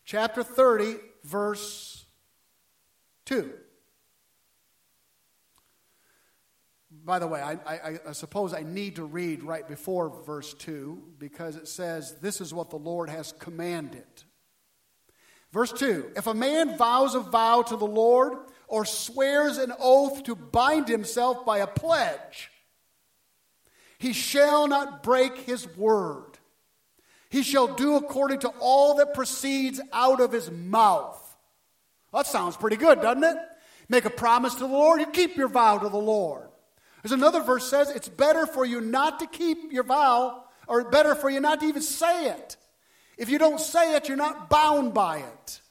Chapter 0.09 0.41
30, 0.41 0.95
verse 1.23 2.03
2. 3.25 3.53
By 7.05 7.19
the 7.19 7.27
way, 7.27 7.39
I, 7.39 7.51
I, 7.51 7.99
I, 8.07 8.11
suppose 8.13 8.51
I 8.51 8.63
need 8.63 8.95
to 8.95 9.03
read 9.03 9.43
right 9.43 9.67
before 9.67 10.09
verse 10.25 10.55
2 10.55 10.99
because 11.19 11.57
it 11.57 11.67
says, 11.67 12.15
This 12.21 12.41
is 12.41 12.55
what 12.55 12.71
the 12.71 12.77
Lord 12.77 13.11
has 13.11 13.33
commanded. 13.33 14.07
Verse 15.51 15.71
2 15.73 16.13
If 16.15 16.25
a 16.25 16.33
man 16.33 16.75
vows 16.75 17.13
a 17.13 17.19
vow 17.19 17.61
to 17.61 17.77
the 17.77 17.85
Lord 17.85 18.33
or 18.67 18.85
swears 18.85 19.59
an 19.59 19.73
oath 19.77 20.23
to 20.23 20.33
bind 20.33 20.87
himself 20.87 21.45
by 21.45 21.59
a 21.59 21.67
pledge, 21.67 22.49
he 23.99 24.13
shall 24.13 24.67
not 24.67 25.03
break 25.03 25.37
his 25.37 25.67
word. 25.77 26.28
He 27.29 27.43
shall 27.43 27.67
do 27.67 27.95
according 27.95 28.39
to 28.39 28.49
all 28.59 28.95
that 28.95 29.13
proceeds 29.13 29.79
out 29.93 30.19
of 30.19 30.31
his 30.31 30.49
mouth. 30.49 31.37
That 32.11 32.25
sounds 32.25 32.57
pretty 32.57 32.75
good, 32.75 33.01
doesn't 33.01 33.23
it? 33.23 33.37
Make 33.87 34.05
a 34.05 34.09
promise 34.09 34.55
to 34.55 34.61
the 34.61 34.67
Lord, 34.67 34.99
you 34.99 35.07
keep 35.07 35.35
your 35.35 35.47
vow 35.47 35.77
to 35.77 35.89
the 35.89 35.97
Lord. 35.97 36.47
There's 37.01 37.11
another 37.11 37.41
verse 37.41 37.69
says 37.69 37.89
it's 37.89 38.09
better 38.09 38.45
for 38.45 38.65
you 38.65 38.81
not 38.81 39.19
to 39.19 39.27
keep 39.27 39.71
your 39.71 39.83
vow, 39.83 40.43
or 40.67 40.83
better 40.89 41.15
for 41.15 41.29
you 41.29 41.39
not 41.39 41.61
to 41.61 41.65
even 41.65 41.81
say 41.81 42.29
it. 42.29 42.57
If 43.17 43.29
you 43.29 43.37
don't 43.37 43.59
say 43.59 43.95
it, 43.95 44.07
you're 44.07 44.17
not 44.17 44.49
bound 44.49 44.93
by 44.93 45.19
it. 45.19 45.61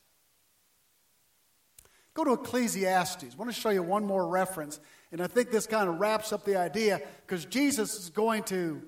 Go 2.15 2.25
to 2.25 2.33
Ecclesiastes. 2.33 3.25
I 3.33 3.37
want 3.37 3.53
to 3.53 3.59
show 3.59 3.71
you 3.71 3.83
one 3.83 4.05
more 4.05 4.27
reference, 4.27 4.81
and 5.12 5.21
I 5.21 5.29
think 5.29 5.50
this 5.50 5.67
kind 5.67 5.88
of 5.88 6.00
wraps 6.00 6.33
up 6.33 6.45
the 6.45 6.57
idea 6.57 7.00
because 7.27 7.45
Jesus 7.45 7.99
is 7.99 8.11
going 8.11 8.43
to 8.45 8.83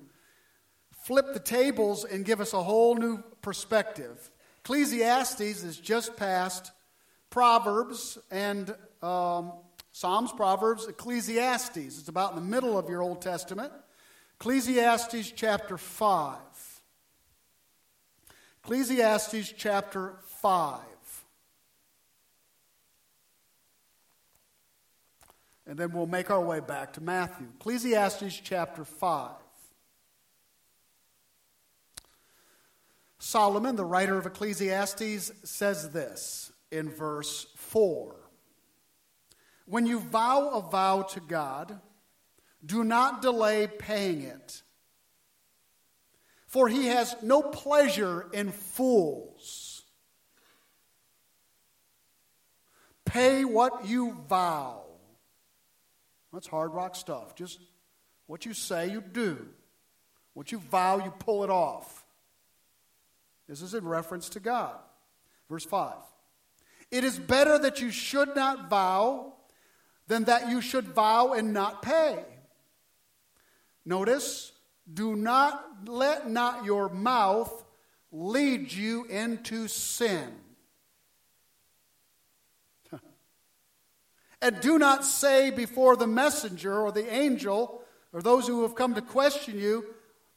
flip 1.11 1.33
the 1.33 1.39
tables 1.41 2.05
and 2.05 2.23
give 2.23 2.39
us 2.39 2.53
a 2.53 2.63
whole 2.63 2.95
new 2.95 3.21
perspective. 3.41 4.31
Ecclesiastes 4.63 5.41
is 5.41 5.77
just 5.77 6.15
past 6.15 6.71
Proverbs 7.29 8.17
and 8.31 8.73
um, 9.01 9.51
Psalms, 9.91 10.31
Proverbs, 10.31 10.87
Ecclesiastes. 10.87 11.99
It's 11.99 12.07
about 12.07 12.31
in 12.31 12.37
the 12.37 12.49
middle 12.49 12.79
of 12.79 12.87
your 12.87 13.01
Old 13.01 13.21
Testament. 13.21 13.73
Ecclesiastes 14.39 15.31
chapter 15.31 15.77
5. 15.77 16.37
Ecclesiastes 18.63 19.53
chapter 19.57 20.13
5. 20.41 20.79
And 25.67 25.77
then 25.77 25.91
we'll 25.91 26.07
make 26.07 26.31
our 26.31 26.39
way 26.39 26.61
back 26.61 26.93
to 26.93 27.01
Matthew. 27.01 27.47
Ecclesiastes 27.59 28.39
chapter 28.41 28.85
5. 28.85 29.40
Solomon, 33.23 33.75
the 33.75 33.85
writer 33.85 34.17
of 34.17 34.25
Ecclesiastes, 34.25 35.31
says 35.43 35.91
this 35.91 36.51
in 36.71 36.89
verse 36.89 37.45
4 37.55 38.15
When 39.67 39.85
you 39.85 39.99
vow 39.99 40.49
a 40.49 40.61
vow 40.61 41.03
to 41.03 41.19
God, 41.19 41.79
do 42.65 42.83
not 42.83 43.21
delay 43.21 43.67
paying 43.67 44.23
it, 44.23 44.63
for 46.47 46.67
he 46.67 46.87
has 46.87 47.15
no 47.21 47.43
pleasure 47.43 48.25
in 48.33 48.51
fools. 48.51 49.83
Pay 53.05 53.45
what 53.45 53.85
you 53.85 54.17
vow. 54.27 54.81
That's 56.33 56.47
hard 56.47 56.73
rock 56.73 56.95
stuff. 56.95 57.35
Just 57.35 57.59
what 58.25 58.47
you 58.47 58.55
say, 58.55 58.89
you 58.89 58.99
do. 58.99 59.47
What 60.33 60.51
you 60.51 60.57
vow, 60.57 61.03
you 61.03 61.11
pull 61.11 61.43
it 61.43 61.51
off. 61.51 62.00
This 63.47 63.61
is 63.61 63.73
in 63.73 63.85
reference 63.85 64.29
to 64.29 64.39
God. 64.39 64.75
Verse 65.49 65.65
5. 65.65 65.93
It 66.91 67.03
is 67.03 67.17
better 67.17 67.57
that 67.59 67.81
you 67.81 67.89
should 67.89 68.35
not 68.35 68.69
vow 68.69 69.33
than 70.07 70.25
that 70.25 70.49
you 70.49 70.61
should 70.61 70.85
vow 70.85 71.33
and 71.33 71.53
not 71.53 71.81
pay. 71.81 72.23
Notice, 73.85 74.51
do 74.91 75.15
not 75.15 75.63
let 75.85 76.29
not 76.29 76.65
your 76.65 76.89
mouth 76.89 77.63
lead 78.11 78.71
you 78.71 79.05
into 79.05 79.67
sin. 79.67 80.29
and 84.41 84.59
do 84.59 84.77
not 84.77 85.05
say 85.05 85.49
before 85.49 85.95
the 85.95 86.07
messenger 86.07 86.77
or 86.77 86.91
the 86.91 87.11
angel 87.11 87.81
or 88.13 88.21
those 88.21 88.47
who 88.47 88.63
have 88.63 88.75
come 88.75 88.93
to 88.95 89.01
question 89.01 89.57
you 89.57 89.85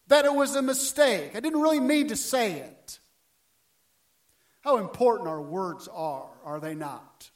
that 0.09 0.25
it 0.25 0.35
was 0.35 0.55
a 0.57 0.63
mistake. 0.63 1.33
I 1.35 1.41
didn't 1.41 1.61
really 1.61 1.81
mean 1.81 2.09
to 2.09 2.17
say 2.17 2.53
it. 2.53 2.99
How 4.61 4.79
important 4.79 5.29
our 5.29 5.43
words 5.43 5.89
are, 5.89 6.31
are 6.45 6.61
they 6.61 6.75
not? 6.75 7.31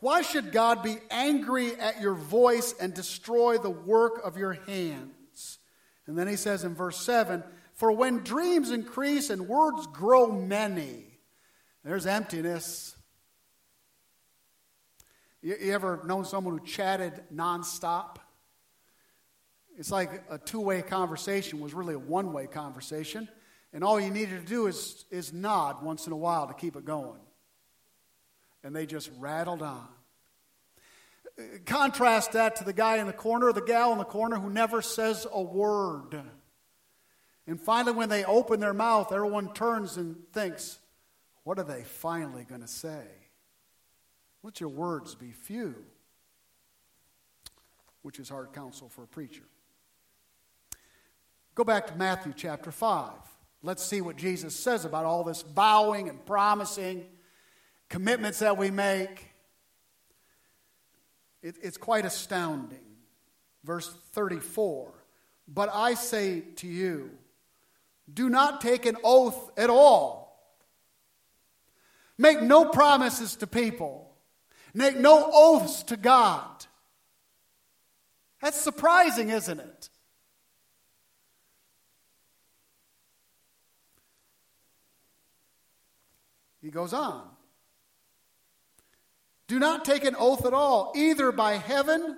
Why 0.00 0.22
should 0.22 0.52
God 0.52 0.82
be 0.82 0.98
angry 1.10 1.74
at 1.74 2.00
your 2.00 2.14
voice 2.14 2.74
and 2.80 2.94
destroy 2.94 3.58
the 3.58 3.70
work 3.70 4.20
of 4.24 4.36
your 4.36 4.52
hands? 4.52 5.58
And 6.06 6.16
then 6.16 6.28
he 6.28 6.36
says 6.36 6.64
in 6.64 6.74
verse 6.74 7.00
7 7.00 7.42
For 7.74 7.90
when 7.92 8.18
dreams 8.18 8.70
increase 8.70 9.30
and 9.30 9.48
words 9.48 9.86
grow 9.88 10.30
many, 10.30 11.04
there's 11.84 12.06
emptiness. 12.06 12.94
You, 15.42 15.56
ever 15.72 16.02
known 16.04 16.24
someone 16.24 16.58
who 16.58 16.64
chatted 16.64 17.22
nonstop? 17.34 18.16
It's 19.78 19.92
like 19.92 20.24
a 20.28 20.38
two 20.38 20.60
way 20.60 20.82
conversation 20.82 21.60
was 21.60 21.72
really 21.72 21.94
a 21.94 21.98
one 21.98 22.32
way 22.32 22.48
conversation. 22.48 23.28
And 23.72 23.84
all 23.84 24.00
you 24.00 24.10
needed 24.10 24.40
to 24.40 24.46
do 24.46 24.66
is, 24.66 25.04
is 25.10 25.32
nod 25.32 25.84
once 25.84 26.06
in 26.06 26.12
a 26.12 26.16
while 26.16 26.48
to 26.48 26.54
keep 26.54 26.74
it 26.74 26.84
going. 26.84 27.20
And 28.64 28.74
they 28.74 28.86
just 28.86 29.08
rattled 29.18 29.62
on. 29.62 29.86
Contrast 31.64 32.32
that 32.32 32.56
to 32.56 32.64
the 32.64 32.72
guy 32.72 32.96
in 32.96 33.06
the 33.06 33.12
corner, 33.12 33.52
the 33.52 33.60
gal 33.62 33.92
in 33.92 33.98
the 33.98 34.04
corner 34.04 34.36
who 34.36 34.50
never 34.50 34.82
says 34.82 35.26
a 35.30 35.40
word. 35.40 36.20
And 37.46 37.60
finally, 37.60 37.96
when 37.96 38.08
they 38.08 38.24
open 38.24 38.58
their 38.58 38.74
mouth, 38.74 39.12
everyone 39.12 39.54
turns 39.54 39.96
and 39.96 40.16
thinks, 40.32 40.80
What 41.44 41.60
are 41.60 41.64
they 41.64 41.84
finally 41.84 42.44
going 42.44 42.62
to 42.62 42.68
say? 42.68 43.04
Let 44.42 44.58
your 44.58 44.70
words 44.70 45.14
be 45.14 45.30
few, 45.30 45.76
which 48.02 48.18
is 48.18 48.28
hard 48.28 48.52
counsel 48.52 48.88
for 48.88 49.04
a 49.04 49.06
preacher. 49.06 49.44
Go 51.58 51.64
back 51.64 51.88
to 51.88 51.96
Matthew 51.96 52.32
chapter 52.36 52.70
5. 52.70 53.10
Let's 53.64 53.82
see 53.84 54.00
what 54.00 54.14
Jesus 54.14 54.54
says 54.54 54.84
about 54.84 55.04
all 55.04 55.24
this 55.24 55.42
vowing 55.42 56.08
and 56.08 56.24
promising, 56.24 57.04
commitments 57.88 58.38
that 58.38 58.56
we 58.56 58.70
make. 58.70 59.26
It, 61.42 61.56
it's 61.60 61.76
quite 61.76 62.04
astounding. 62.04 62.78
Verse 63.64 63.92
34 64.12 64.94
But 65.48 65.68
I 65.74 65.94
say 65.94 66.42
to 66.58 66.68
you, 66.68 67.10
do 68.14 68.30
not 68.30 68.60
take 68.60 68.86
an 68.86 68.96
oath 69.02 69.50
at 69.58 69.68
all. 69.68 70.40
Make 72.16 72.40
no 72.40 72.66
promises 72.66 73.34
to 73.34 73.48
people. 73.48 74.16
Make 74.74 74.96
no 74.96 75.28
oaths 75.34 75.82
to 75.82 75.96
God. 75.96 76.66
That's 78.40 78.60
surprising, 78.60 79.30
isn't 79.30 79.58
it? 79.58 79.88
He 86.60 86.70
goes 86.70 86.92
on. 86.92 87.28
Do 89.46 89.58
not 89.58 89.84
take 89.84 90.04
an 90.04 90.14
oath 90.18 90.44
at 90.44 90.52
all, 90.52 90.92
either 90.94 91.32
by 91.32 91.54
heaven, 91.54 92.16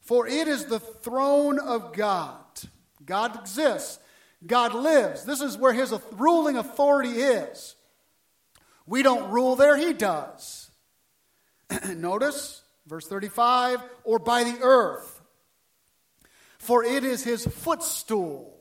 for 0.00 0.26
it 0.26 0.46
is 0.46 0.66
the 0.66 0.80
throne 0.80 1.58
of 1.58 1.94
God. 1.94 2.44
God 3.04 3.40
exists, 3.40 3.98
God 4.46 4.74
lives. 4.74 5.24
This 5.24 5.40
is 5.40 5.56
where 5.56 5.72
his 5.72 5.94
ruling 6.12 6.56
authority 6.56 7.12
is. 7.12 7.74
We 8.86 9.02
don't 9.02 9.30
rule 9.30 9.56
there, 9.56 9.76
he 9.76 9.92
does. 9.92 10.70
Notice 11.88 12.62
verse 12.86 13.06
35 13.06 13.80
or 14.04 14.18
by 14.18 14.44
the 14.44 14.58
earth, 14.62 15.20
for 16.58 16.84
it 16.84 17.04
is 17.04 17.24
his 17.24 17.46
footstool. 17.46 18.52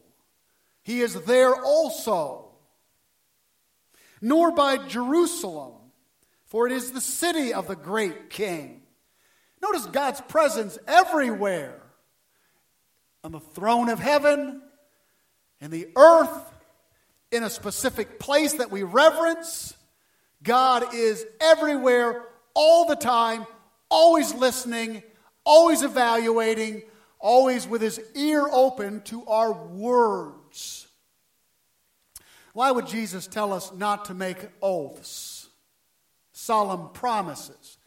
He 0.84 1.02
is 1.02 1.14
there 1.26 1.56
also. 1.56 2.45
Nor 4.26 4.52
by 4.52 4.78
Jerusalem 4.78 5.76
for 6.56 6.68
it 6.68 6.72
is 6.72 6.92
the 6.92 7.02
city 7.02 7.54
of 7.54 7.68
the 7.68 7.76
great 7.76 8.30
king. 8.30 8.82
Notice 9.62 9.86
God's 9.88 10.22
presence 10.22 10.78
everywhere 10.88 11.82
on 13.24 13.32
the 13.32 13.40
throne 13.40 13.90
of 13.90 14.00
heaven, 14.00 14.62
in 15.60 15.72
the 15.72 15.90
earth, 15.96 16.54
in 17.32 17.44
a 17.44 17.50
specific 17.50 18.20
place 18.20 18.54
that 18.54 18.72
we 18.72 18.84
reverence. 18.84 19.76
God 20.44 20.94
is 20.94 21.26
everywhere, 21.42 22.24
all 22.54 22.88
the 22.88 22.96
time, 22.96 23.46
always 23.90 24.34
listening, 24.34 25.02
always 25.44 25.82
evaluating, 25.82 26.84
always 27.20 27.68
with 27.68 27.82
his 27.82 28.00
ear 28.14 28.48
open 28.50 29.02
to 29.02 29.26
our 29.26 29.52
words. 29.52 30.85
Why 32.56 32.72
would 32.72 32.88
Jesus 32.88 33.28
tell 33.28 33.54
us 33.54 33.72
not 33.72 34.06
to 34.06 34.16
make 34.16 34.40
oaths? 34.64 35.36
solemn 36.36 36.90
promises. 36.90 37.78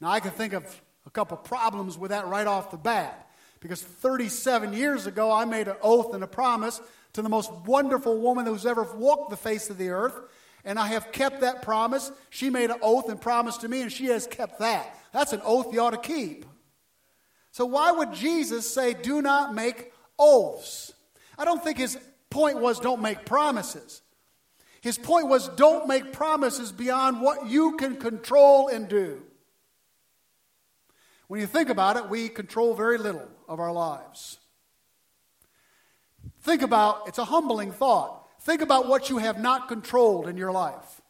Now, 0.00 0.08
I 0.10 0.20
can 0.20 0.30
think 0.30 0.54
of 0.54 0.80
a 1.06 1.10
couple 1.10 1.36
problems 1.36 1.98
with 1.98 2.10
that 2.10 2.26
right 2.26 2.46
off 2.46 2.70
the 2.70 2.76
bat. 2.76 3.30
Because 3.60 3.82
37 3.82 4.72
years 4.72 5.06
ago, 5.06 5.30
I 5.30 5.44
made 5.44 5.68
an 5.68 5.76
oath 5.82 6.14
and 6.14 6.24
a 6.24 6.26
promise 6.26 6.80
to 7.12 7.22
the 7.22 7.28
most 7.28 7.52
wonderful 7.66 8.18
woman 8.18 8.46
who's 8.46 8.66
ever 8.66 8.82
walked 8.82 9.30
the 9.30 9.36
face 9.36 9.68
of 9.68 9.78
the 9.78 9.90
earth. 9.90 10.18
And 10.64 10.78
I 10.78 10.88
have 10.88 11.12
kept 11.12 11.40
that 11.40 11.62
promise. 11.62 12.10
She 12.30 12.50
made 12.50 12.70
an 12.70 12.78
oath 12.82 13.08
and 13.08 13.20
promise 13.20 13.58
to 13.58 13.68
me, 13.68 13.82
and 13.82 13.92
she 13.92 14.06
has 14.06 14.26
kept 14.26 14.58
that. 14.60 14.96
That's 15.12 15.32
an 15.32 15.42
oath 15.44 15.72
you 15.72 15.80
ought 15.80 15.90
to 15.90 15.98
keep. 15.98 16.46
So, 17.50 17.66
why 17.66 17.90
would 17.90 18.12
Jesus 18.12 18.68
say, 18.72 18.94
do 18.94 19.22
not 19.22 19.54
make 19.54 19.92
oaths? 20.18 20.92
I 21.36 21.44
don't 21.44 21.62
think 21.62 21.78
his 21.78 21.98
point 22.30 22.58
was 22.60 22.78
don't 22.78 23.02
make 23.02 23.24
promises. 23.24 24.02
His 24.80 24.98
point 24.98 25.28
was 25.28 25.48
don't 25.48 25.88
make 25.88 26.12
promises 26.12 26.72
beyond 26.72 27.20
what 27.20 27.48
you 27.48 27.76
can 27.76 27.96
control 27.96 28.68
and 28.68 28.88
do. 28.88 29.22
When 31.26 31.40
you 31.40 31.46
think 31.46 31.68
about 31.68 31.96
it, 31.96 32.08
we 32.08 32.28
control 32.28 32.74
very 32.74 32.96
little 32.96 33.28
of 33.48 33.60
our 33.60 33.72
lives. 33.72 34.38
Think 36.42 36.62
about 36.62 37.08
it's 37.08 37.18
a 37.18 37.24
humbling 37.24 37.72
thought. 37.72 38.24
Think 38.42 38.62
about 38.62 38.88
what 38.88 39.10
you 39.10 39.18
have 39.18 39.40
not 39.40 39.68
controlled 39.68 40.28
in 40.28 40.36
your 40.36 40.52
life. 40.52 41.00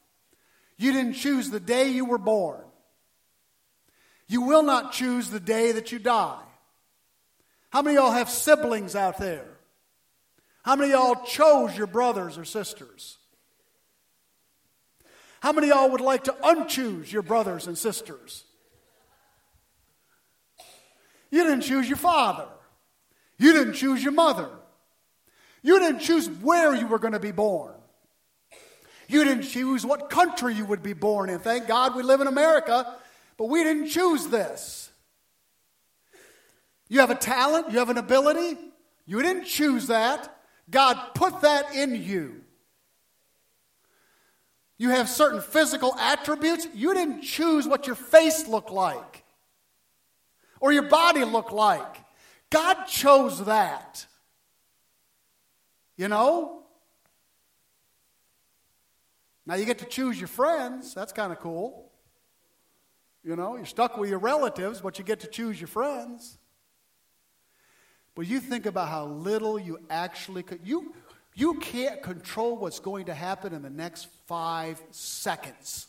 You 0.76 0.92
didn't 0.92 1.14
choose 1.14 1.50
the 1.50 1.60
day 1.60 1.90
you 1.90 2.04
were 2.04 2.18
born. 2.18 2.64
You 4.28 4.42
will 4.42 4.62
not 4.62 4.92
choose 4.92 5.30
the 5.30 5.40
day 5.40 5.72
that 5.72 5.92
you 5.92 5.98
die. 5.98 6.42
How 7.70 7.82
many 7.82 7.96
of 7.96 8.04
y'all 8.04 8.12
have 8.12 8.30
siblings 8.30 8.96
out 8.96 9.18
there? 9.18 9.46
How 10.62 10.74
many 10.74 10.92
of 10.92 11.00
y'all 11.00 11.24
chose 11.24 11.76
your 11.76 11.86
brothers 11.86 12.38
or 12.38 12.44
sisters? 12.44 13.17
How 15.40 15.52
many 15.52 15.70
of 15.70 15.76
y'all 15.76 15.90
would 15.90 16.00
like 16.00 16.24
to 16.24 16.32
unchoose 16.32 17.12
your 17.12 17.22
brothers 17.22 17.66
and 17.66 17.78
sisters? 17.78 18.44
You 21.30 21.44
didn't 21.44 21.62
choose 21.62 21.88
your 21.88 21.98
father. 21.98 22.48
You 23.38 23.52
didn't 23.52 23.74
choose 23.74 24.02
your 24.02 24.12
mother. 24.12 24.50
You 25.62 25.78
didn't 25.78 26.00
choose 26.00 26.28
where 26.28 26.74
you 26.74 26.86
were 26.86 26.98
going 26.98 27.12
to 27.12 27.20
be 27.20 27.32
born. 27.32 27.74
You 29.08 29.24
didn't 29.24 29.44
choose 29.44 29.86
what 29.86 30.10
country 30.10 30.54
you 30.54 30.66
would 30.66 30.82
be 30.82 30.92
born 30.92 31.30
in. 31.30 31.38
Thank 31.38 31.66
God 31.66 31.94
we 31.94 32.02
live 32.02 32.20
in 32.20 32.26
America, 32.26 32.96
but 33.36 33.46
we 33.46 33.64
didn't 33.64 33.88
choose 33.88 34.26
this. 34.26 34.90
You 36.88 37.00
have 37.00 37.10
a 37.10 37.14
talent, 37.14 37.70
you 37.70 37.78
have 37.78 37.90
an 37.90 37.98
ability. 37.98 38.58
You 39.06 39.22
didn't 39.22 39.44
choose 39.44 39.86
that. 39.86 40.34
God 40.70 41.14
put 41.14 41.40
that 41.42 41.74
in 41.74 42.02
you. 42.02 42.42
You 44.78 44.90
have 44.90 45.08
certain 45.08 45.40
physical 45.40 45.94
attributes. 45.96 46.68
You 46.72 46.94
didn't 46.94 47.22
choose 47.22 47.66
what 47.66 47.86
your 47.86 47.96
face 47.96 48.46
looked 48.46 48.70
like 48.70 49.24
or 50.60 50.72
your 50.72 50.84
body 50.84 51.24
looked 51.24 51.52
like. 51.52 51.96
God 52.50 52.84
chose 52.84 53.44
that. 53.44 54.06
You 55.96 56.08
know? 56.08 56.62
Now 59.46 59.56
you 59.56 59.64
get 59.64 59.78
to 59.78 59.84
choose 59.84 60.18
your 60.18 60.28
friends. 60.28 60.94
That's 60.94 61.12
kind 61.12 61.32
of 61.32 61.40
cool. 61.40 61.90
You 63.24 63.34
know, 63.34 63.56
you're 63.56 63.66
stuck 63.66 63.96
with 63.96 64.08
your 64.08 64.20
relatives, 64.20 64.80
but 64.80 64.98
you 64.98 65.04
get 65.04 65.20
to 65.20 65.26
choose 65.26 65.60
your 65.60 65.68
friends. 65.68 66.38
But 68.14 68.26
you 68.26 68.40
think 68.40 68.66
about 68.66 68.88
how 68.88 69.06
little 69.06 69.58
you 69.58 69.78
actually 69.90 70.42
could. 70.42 70.60
You, 70.64 70.94
you 71.34 71.54
can't 71.54 72.02
control 72.02 72.56
what's 72.56 72.78
going 72.78 73.06
to 73.06 73.14
happen 73.14 73.52
in 73.52 73.62
the 73.62 73.70
next 73.70 74.08
five 74.28 74.80
seconds. 74.90 75.86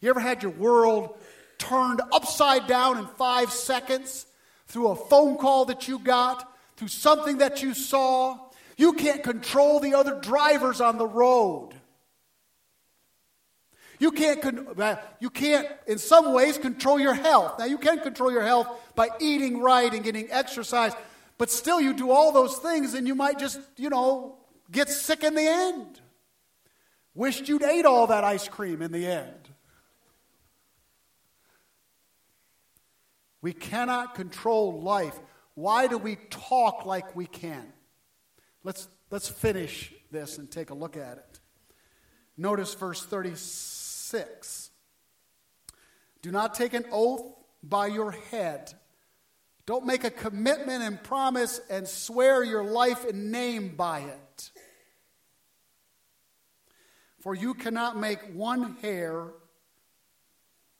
You 0.00 0.10
ever 0.10 0.20
had 0.20 0.42
your 0.42 0.52
world 0.52 1.16
turned 1.56 2.00
upside 2.12 2.66
down 2.66 2.98
in 2.98 3.06
five 3.06 3.50
seconds 3.50 4.26
through 4.68 4.88
a 4.88 4.96
phone 4.96 5.38
call 5.38 5.64
that 5.64 5.88
you 5.88 5.98
got, 5.98 6.48
through 6.76 6.88
something 6.88 7.38
that 7.38 7.62
you 7.62 7.74
saw? 7.74 8.38
You 8.76 8.92
can't 8.92 9.24
control 9.24 9.80
the 9.80 9.94
other 9.94 10.20
drivers 10.20 10.80
on 10.80 10.98
the 10.98 11.06
road. 11.06 11.70
You 13.98 14.12
can't, 14.12 14.78
uh, 14.78 14.96
you 15.18 15.30
can't, 15.30 15.66
in 15.88 15.98
some 15.98 16.32
ways, 16.32 16.58
control 16.58 17.00
your 17.00 17.14
health. 17.14 17.58
Now, 17.58 17.64
you 17.64 17.78
can 17.78 17.98
control 17.98 18.30
your 18.30 18.42
health 18.42 18.68
by 18.94 19.08
eating 19.18 19.60
right 19.60 19.92
and 19.92 20.04
getting 20.04 20.30
exercise, 20.30 20.92
but 21.38 21.50
still, 21.50 21.80
you 21.80 21.94
do 21.94 22.12
all 22.12 22.30
those 22.30 22.58
things 22.58 22.94
and 22.94 23.08
you 23.08 23.16
might 23.16 23.38
just, 23.38 23.58
you 23.76 23.90
know, 23.90 24.36
get 24.70 24.88
sick 24.90 25.24
in 25.24 25.34
the 25.34 25.42
end. 25.42 26.00
Wished 27.18 27.48
you'd 27.48 27.64
ate 27.64 27.84
all 27.84 28.06
that 28.06 28.22
ice 28.22 28.46
cream 28.48 28.80
in 28.80 28.92
the 28.92 29.06
end. 29.06 29.48
We 33.42 33.52
cannot 33.52 34.14
control 34.14 34.80
life. 34.80 35.18
Why 35.54 35.88
do 35.88 35.98
we 35.98 36.16
talk 36.30 36.86
like 36.86 37.16
we 37.16 37.26
can? 37.26 37.72
Let's, 38.62 38.86
let's 39.10 39.28
finish 39.28 39.92
this 40.10 40.38
and 40.38 40.50
take 40.50 40.70
a 40.70 40.74
look 40.74 40.96
at 40.96 41.18
it. 41.18 41.40
Notice 42.36 42.72
verse 42.74 43.04
36. 43.04 44.70
Do 46.22 46.30
not 46.30 46.54
take 46.54 46.72
an 46.72 46.84
oath 46.92 47.22
by 47.62 47.88
your 47.88 48.12
head 48.12 48.72
don't 49.68 49.84
make 49.84 50.02
a 50.02 50.10
commitment 50.10 50.82
and 50.82 51.02
promise 51.02 51.60
and 51.68 51.86
swear 51.86 52.42
your 52.42 52.64
life 52.64 53.04
and 53.04 53.30
name 53.30 53.76
by 53.76 53.98
it. 53.98 54.18
For 57.20 57.34
you 57.34 57.54
cannot 57.54 57.96
make 57.96 58.20
one 58.32 58.76
hair, 58.80 59.26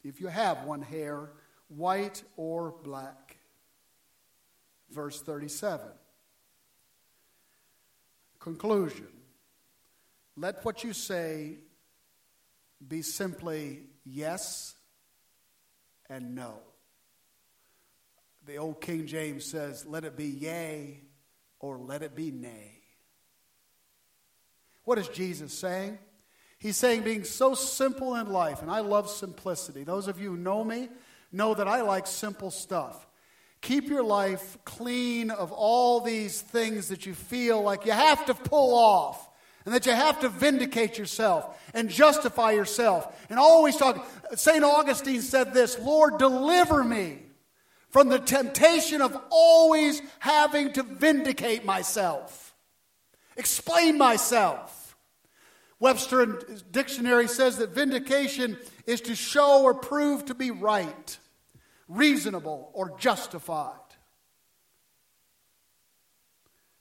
if 0.04 0.20
you 0.20 0.28
have 0.28 0.64
one 0.64 0.82
hair, 0.82 1.30
white 1.68 2.22
or 2.36 2.74
black. 2.82 3.36
Verse 4.90 5.20
37. 5.20 5.86
Conclusion. 8.38 9.08
Let 10.36 10.64
what 10.64 10.84
you 10.84 10.92
say 10.92 11.56
be 12.86 13.02
simply 13.02 13.80
yes 14.04 14.76
and 16.08 16.34
no. 16.34 16.60
The 18.46 18.56
old 18.56 18.80
King 18.80 19.06
James 19.06 19.44
says, 19.44 19.84
let 19.84 20.04
it 20.04 20.16
be 20.16 20.26
yea 20.26 21.00
or 21.58 21.76
let 21.76 22.02
it 22.02 22.14
be 22.14 22.30
nay. 22.30 22.80
What 24.84 24.96
is 24.96 25.08
Jesus 25.08 25.52
saying? 25.52 25.98
He's 26.58 26.76
saying 26.76 27.02
being 27.02 27.24
so 27.24 27.54
simple 27.54 28.16
in 28.16 28.30
life, 28.30 28.62
and 28.62 28.70
I 28.70 28.80
love 28.80 29.08
simplicity. 29.08 29.84
Those 29.84 30.08
of 30.08 30.20
you 30.20 30.30
who 30.30 30.36
know 30.36 30.64
me 30.64 30.88
know 31.30 31.54
that 31.54 31.68
I 31.68 31.82
like 31.82 32.06
simple 32.06 32.50
stuff. 32.50 33.06
Keep 33.60 33.88
your 33.88 34.02
life 34.02 34.58
clean 34.64 35.30
of 35.30 35.52
all 35.52 36.00
these 36.00 36.40
things 36.40 36.88
that 36.88 37.06
you 37.06 37.14
feel 37.14 37.62
like 37.62 37.86
you 37.86 37.92
have 37.92 38.24
to 38.26 38.34
pull 38.34 38.74
off. 38.74 39.24
and 39.64 39.74
that 39.74 39.84
you 39.84 39.92
have 39.92 40.20
to 40.20 40.30
vindicate 40.30 40.96
yourself 40.96 41.60
and 41.74 41.90
justify 41.90 42.52
yourself. 42.52 43.26
And 43.28 43.38
always 43.38 43.76
talk. 43.76 44.08
St. 44.34 44.64
Augustine 44.64 45.20
said 45.20 45.52
this 45.52 45.78
Lord, 45.78 46.16
deliver 46.16 46.82
me 46.82 47.18
from 47.90 48.08
the 48.08 48.18
temptation 48.18 49.02
of 49.02 49.14
always 49.28 50.00
having 50.20 50.72
to 50.72 50.82
vindicate 50.82 51.66
myself, 51.66 52.54
explain 53.36 53.98
myself. 53.98 54.77
Webster 55.80 56.26
Dictionary 56.70 57.28
says 57.28 57.58
that 57.58 57.70
vindication 57.70 58.58
is 58.86 59.00
to 59.02 59.14
show 59.14 59.62
or 59.62 59.74
prove 59.74 60.24
to 60.26 60.34
be 60.34 60.50
right, 60.50 61.18
reasonable, 61.88 62.70
or 62.72 62.98
justified. 62.98 63.74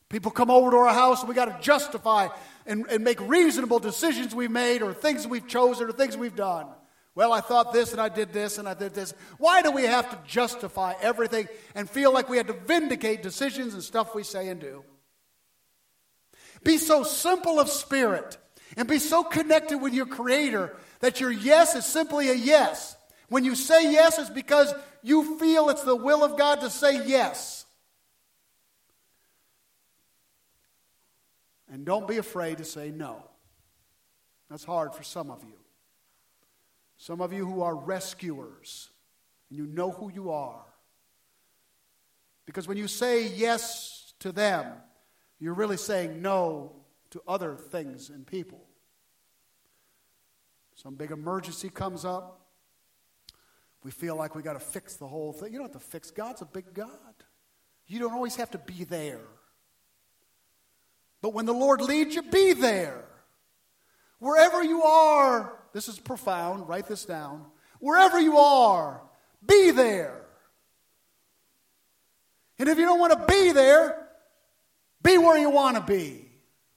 People 0.09 0.31
come 0.31 0.49
over 0.49 0.71
to 0.71 0.77
our 0.77 0.93
house 0.93 1.19
and 1.19 1.29
we 1.29 1.35
got 1.35 1.45
to 1.45 1.57
justify 1.61 2.29
and, 2.65 2.85
and 2.89 3.03
make 3.03 3.19
reasonable 3.21 3.79
decisions 3.79 4.33
we've 4.33 4.49
made 4.49 4.81
or 4.81 4.93
things 4.93 5.27
we've 5.27 5.47
chosen 5.47 5.89
or 5.89 5.91
things 5.91 6.15
we've 6.15 6.35
done. 6.35 6.67
Well, 7.13 7.33
I 7.33 7.41
thought 7.41 7.73
this 7.73 7.91
and 7.91 7.99
I 7.99 8.09
did 8.09 8.31
this 8.31 8.57
and 8.57 8.69
I 8.69 8.73
did 8.73 8.93
this. 8.93 9.13
Why 9.37 9.61
do 9.61 9.71
we 9.71 9.83
have 9.83 10.09
to 10.11 10.19
justify 10.25 10.93
everything 11.01 11.47
and 11.75 11.89
feel 11.89 12.13
like 12.13 12.29
we 12.29 12.37
have 12.37 12.47
to 12.47 12.53
vindicate 12.53 13.21
decisions 13.21 13.73
and 13.73 13.83
stuff 13.83 14.15
we 14.15 14.23
say 14.23 14.47
and 14.49 14.61
do? 14.61 14.83
Be 16.63 16.77
so 16.77 17.03
simple 17.03 17.59
of 17.59 17.69
spirit 17.69 18.37
and 18.77 18.87
be 18.87 18.99
so 18.99 19.23
connected 19.23 19.79
with 19.79 19.93
your 19.93 20.05
Creator 20.05 20.73
that 20.99 21.19
your 21.19 21.31
yes 21.31 21.75
is 21.75 21.85
simply 21.85 22.29
a 22.29 22.33
yes. 22.33 22.95
When 23.27 23.43
you 23.43 23.55
say 23.55 23.91
yes, 23.91 24.19
it's 24.19 24.29
because 24.29 24.73
you 25.01 25.37
feel 25.39 25.69
it's 25.69 25.83
the 25.83 25.95
will 25.95 26.23
of 26.23 26.37
God 26.37 26.61
to 26.61 26.69
say 26.69 27.05
yes. 27.05 27.65
And 31.69 31.85
don't 31.85 32.07
be 32.07 32.17
afraid 32.17 32.59
to 32.59 32.65
say 32.65 32.91
no. 32.91 33.23
That's 34.49 34.63
hard 34.63 34.93
for 34.93 35.03
some 35.03 35.29
of 35.29 35.43
you. 35.43 35.55
Some 36.97 37.19
of 37.19 37.33
you 37.33 37.45
who 37.45 37.61
are 37.61 37.75
rescuers, 37.75 38.89
and 39.49 39.57
you 39.57 39.65
know 39.65 39.91
who 39.91 40.11
you 40.11 40.31
are. 40.31 40.63
Because 42.45 42.67
when 42.67 42.77
you 42.77 42.87
say 42.87 43.27
yes 43.27 44.13
to 44.19 44.31
them, 44.31 44.71
you're 45.39 45.53
really 45.53 45.77
saying 45.77 46.21
no 46.21 46.71
to 47.11 47.21
other 47.27 47.55
things 47.55 48.09
and 48.09 48.25
people. 48.25 48.66
Some 50.77 50.93
big 50.93 51.09
emergency 51.09 51.69
comes 51.69 52.05
up. 52.05 52.39
We 53.83 53.89
feel 53.89 54.15
like 54.15 54.35
we 54.35 54.43
got 54.43 54.53
to 54.53 54.59
fix 54.59 54.95
the 54.95 55.07
whole 55.07 55.33
thing. 55.33 55.51
You 55.51 55.59
don't 55.59 55.73
have 55.73 55.81
to 55.81 55.87
fix. 55.87 56.11
God's 56.11 56.43
a 56.43 56.45
big 56.45 56.71
God. 56.73 56.89
You 57.87 57.99
don't 57.99 58.13
always 58.13 58.35
have 58.35 58.51
to 58.51 58.59
be 58.59 58.83
there. 58.83 59.21
But 61.21 61.33
when 61.33 61.45
the 61.45 61.53
Lord 61.53 61.81
leads 61.81 62.13
you, 62.13 62.21
be 62.21 62.53
there. 62.53 63.03
Wherever 64.19 64.63
you 64.63 64.83
are, 64.83 65.51
this 65.73 65.87
is 65.87 65.97
profound, 65.99 66.67
write 66.69 66.87
this 66.87 67.05
down. 67.05 67.45
Wherever 67.79 68.19
you 68.19 68.37
are, 68.37 69.01
be 69.45 69.71
there. 69.71 70.21
And 72.59 72.69
if 72.69 72.77
you 72.77 72.85
don't 72.85 72.99
want 72.99 73.13
to 73.13 73.25
be 73.33 73.51
there, 73.51 74.07
be 75.01 75.17
where 75.17 75.37
you 75.37 75.49
want 75.49 75.75
to 75.77 75.81
be. 75.81 76.25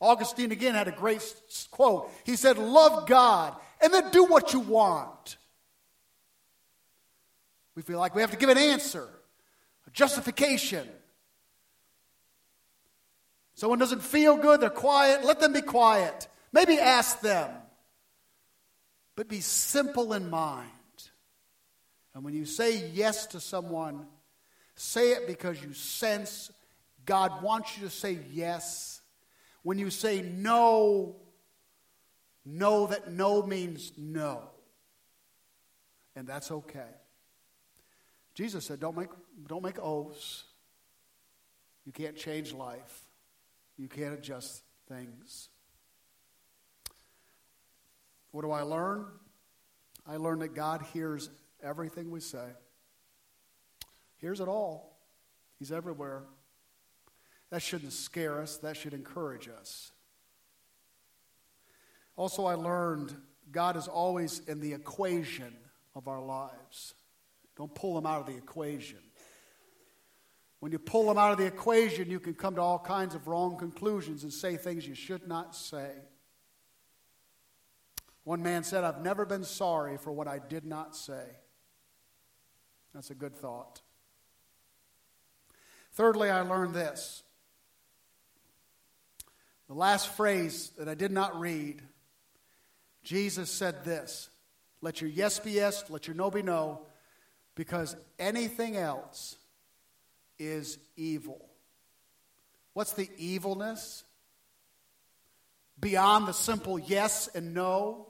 Augustine 0.01 0.53
again 0.53 0.75
had 0.75 0.89
a 0.89 0.93
great 0.93 1.23
quote. 1.71 2.11
He 2.25 2.37
said, 2.37 2.57
Love 2.57 3.07
God 3.07 3.57
and 3.81 3.93
then 3.93 4.11
do 4.11 4.25
what 4.25 4.53
you 4.53 4.61
want. 4.61 5.37
We 7.75 7.83
feel 7.83 7.99
like 7.99 8.15
we 8.15 8.21
have 8.21 8.31
to 8.33 8.37
give 8.37 8.49
an 8.49 8.59
answer, 8.59 9.09
a 9.87 9.91
justification. 9.91 10.87
Someone 13.55 13.79
doesn't 13.79 14.03
feel 14.03 14.37
good, 14.37 14.61
they're 14.61 14.71
quiet, 14.71 15.25
let 15.25 15.41
them 15.41 15.53
be 15.53 15.63
quiet. 15.63 16.29
Maybe 16.53 16.79
ask 16.79 17.21
them. 17.21 17.51
But 19.17 19.29
be 19.29 19.41
simple 19.41 20.13
in 20.13 20.31
mind. 20.31 20.71
And 22.15 22.25
when 22.25 22.35
you 22.35 22.45
say 22.45 22.89
yes 22.93 23.27
to 23.29 23.41
someone, 23.41 24.07
say 24.75 25.13
it 25.13 25.27
because 25.27 25.63
you 25.63 25.73
sense 25.75 26.51
God 27.05 27.43
wants 27.43 27.77
you 27.77 27.85
to 27.85 27.91
say 27.91 28.19
yes. 28.33 29.01
When 29.63 29.79
you 29.79 29.91
say 29.91 30.23
no, 30.23 31.17
know 32.45 32.87
that 32.87 33.11
no 33.11 33.43
means 33.43 33.93
no. 33.97 34.43
And 36.17 36.27
that's 36.27 36.51
okay. 36.51 36.89
Jesus 38.35 38.65
said, 38.65 38.81
don't 38.81 38.97
make, 38.97 39.11
don't 39.49 39.63
make 39.63 39.79
oaths. 39.79 40.45
You 41.85 41.93
can't 41.93 42.17
change 42.17 42.53
life. 42.53 43.07
You 43.77 43.89
can't 43.89 44.15
adjust 44.15 44.63
things. 44.89 45.49
What 48.33 48.43
do 48.43 48.51
I 48.51 48.63
learn? 48.63 49.07
I 50.07 50.17
learn 50.17 50.41
that 50.41 50.55
God 50.55 50.83
hears 50.93 51.31
everything 51.63 52.11
we 52.11 52.21
say. 52.21 52.47
Hears 54.19 54.41
it 54.41 54.49
all. 54.49 54.99
He's 55.59 55.73
everywhere. 55.73 56.25
That 57.51 57.63
shouldn't 57.63 57.93
scare 57.93 58.41
us, 58.41 58.59
that 58.59 58.77
should 58.77 58.95
encourage 58.95 59.49
us. 59.49 59.93
Also, 62.21 62.45
I 62.45 62.53
learned 62.53 63.17
God 63.51 63.79
is 63.79 63.89
always 63.89 64.41
in 64.41 64.61
the 64.61 64.75
equation 64.75 65.57
of 65.95 66.07
our 66.07 66.21
lives. 66.21 66.93
Don't 67.57 67.75
pull 67.75 67.97
him 67.97 68.05
out 68.05 68.21
of 68.21 68.27
the 68.27 68.37
equation. 68.37 68.99
When 70.59 70.71
you 70.71 70.79
pull 70.79 71.11
him 71.11 71.17
out 71.17 71.33
of 71.33 71.39
the 71.39 71.47
equation, 71.47 72.11
you 72.11 72.21
can 72.21 72.35
come 72.35 72.57
to 72.57 72.61
all 72.61 72.79
kinds 72.79 73.15
of 73.15 73.27
wrong 73.27 73.57
conclusions 73.57 74.23
and 74.23 74.31
say 74.31 74.59
things 74.59 74.87
you 74.87 74.95
should 74.95 75.27
not 75.29 75.57
say. 75.57 75.93
One 78.25 78.43
man 78.43 78.65
said, 78.65 78.85
I've 78.85 79.01
never 79.01 79.25
been 79.25 79.45
sorry 79.45 79.97
for 79.97 80.13
what 80.13 80.29
I 80.29 80.41
did 80.41 80.67
not 80.67 80.95
say. 80.95 81.25
That's 82.93 83.09
a 83.09 83.15
good 83.15 83.35
thought. 83.35 83.81
Thirdly, 85.93 86.29
I 86.29 86.43
learned 86.43 86.75
this. 86.75 87.23
The 89.69 89.75
last 89.75 90.09
phrase 90.09 90.71
that 90.77 90.87
I 90.87 90.95
did 90.95 91.13
not 91.13 91.41
read, 91.41 91.81
Jesus 93.03 93.51
said 93.51 93.85
this 93.85 94.31
Let 94.81 95.01
your 95.01 95.11
yes 95.11 95.39
be 95.39 95.53
yes, 95.53 95.85
let 95.89 96.07
your 96.07 96.17
no 96.17 96.31
be 96.31 96.43
no, 96.43 96.83
because 97.55 97.97
anything 98.19 98.77
else 98.77 99.37
is 100.39 100.79
evil. 100.97 101.51
What's 102.73 102.93
the 102.93 103.09
evilness? 103.19 104.05
Beyond 105.79 106.29
the 106.29 106.33
simple 106.33 106.79
yes 106.79 107.29
and 107.35 107.55
no. 107.55 108.09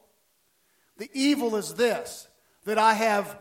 The 0.97 1.11
evil 1.15 1.57
is 1.57 1.75
this 1.75 2.29
that 2.65 2.79
I 2.79 2.95
have 2.95 3.39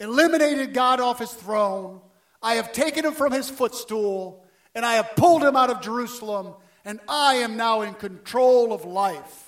eliminated 0.00 0.74
God 0.74 1.00
off 1.00 1.18
his 1.18 1.32
throne, 1.32 2.00
I 2.42 2.54
have 2.54 2.72
taken 2.72 3.04
him 3.04 3.14
from 3.14 3.32
his 3.32 3.50
footstool, 3.50 4.44
and 4.74 4.84
I 4.84 4.94
have 4.94 5.16
pulled 5.16 5.42
him 5.42 5.56
out 5.56 5.70
of 5.70 5.80
Jerusalem, 5.80 6.54
and 6.84 7.00
I 7.08 7.36
am 7.36 7.56
now 7.56 7.82
in 7.82 7.94
control 7.94 8.72
of 8.72 8.84
life. 8.84 9.47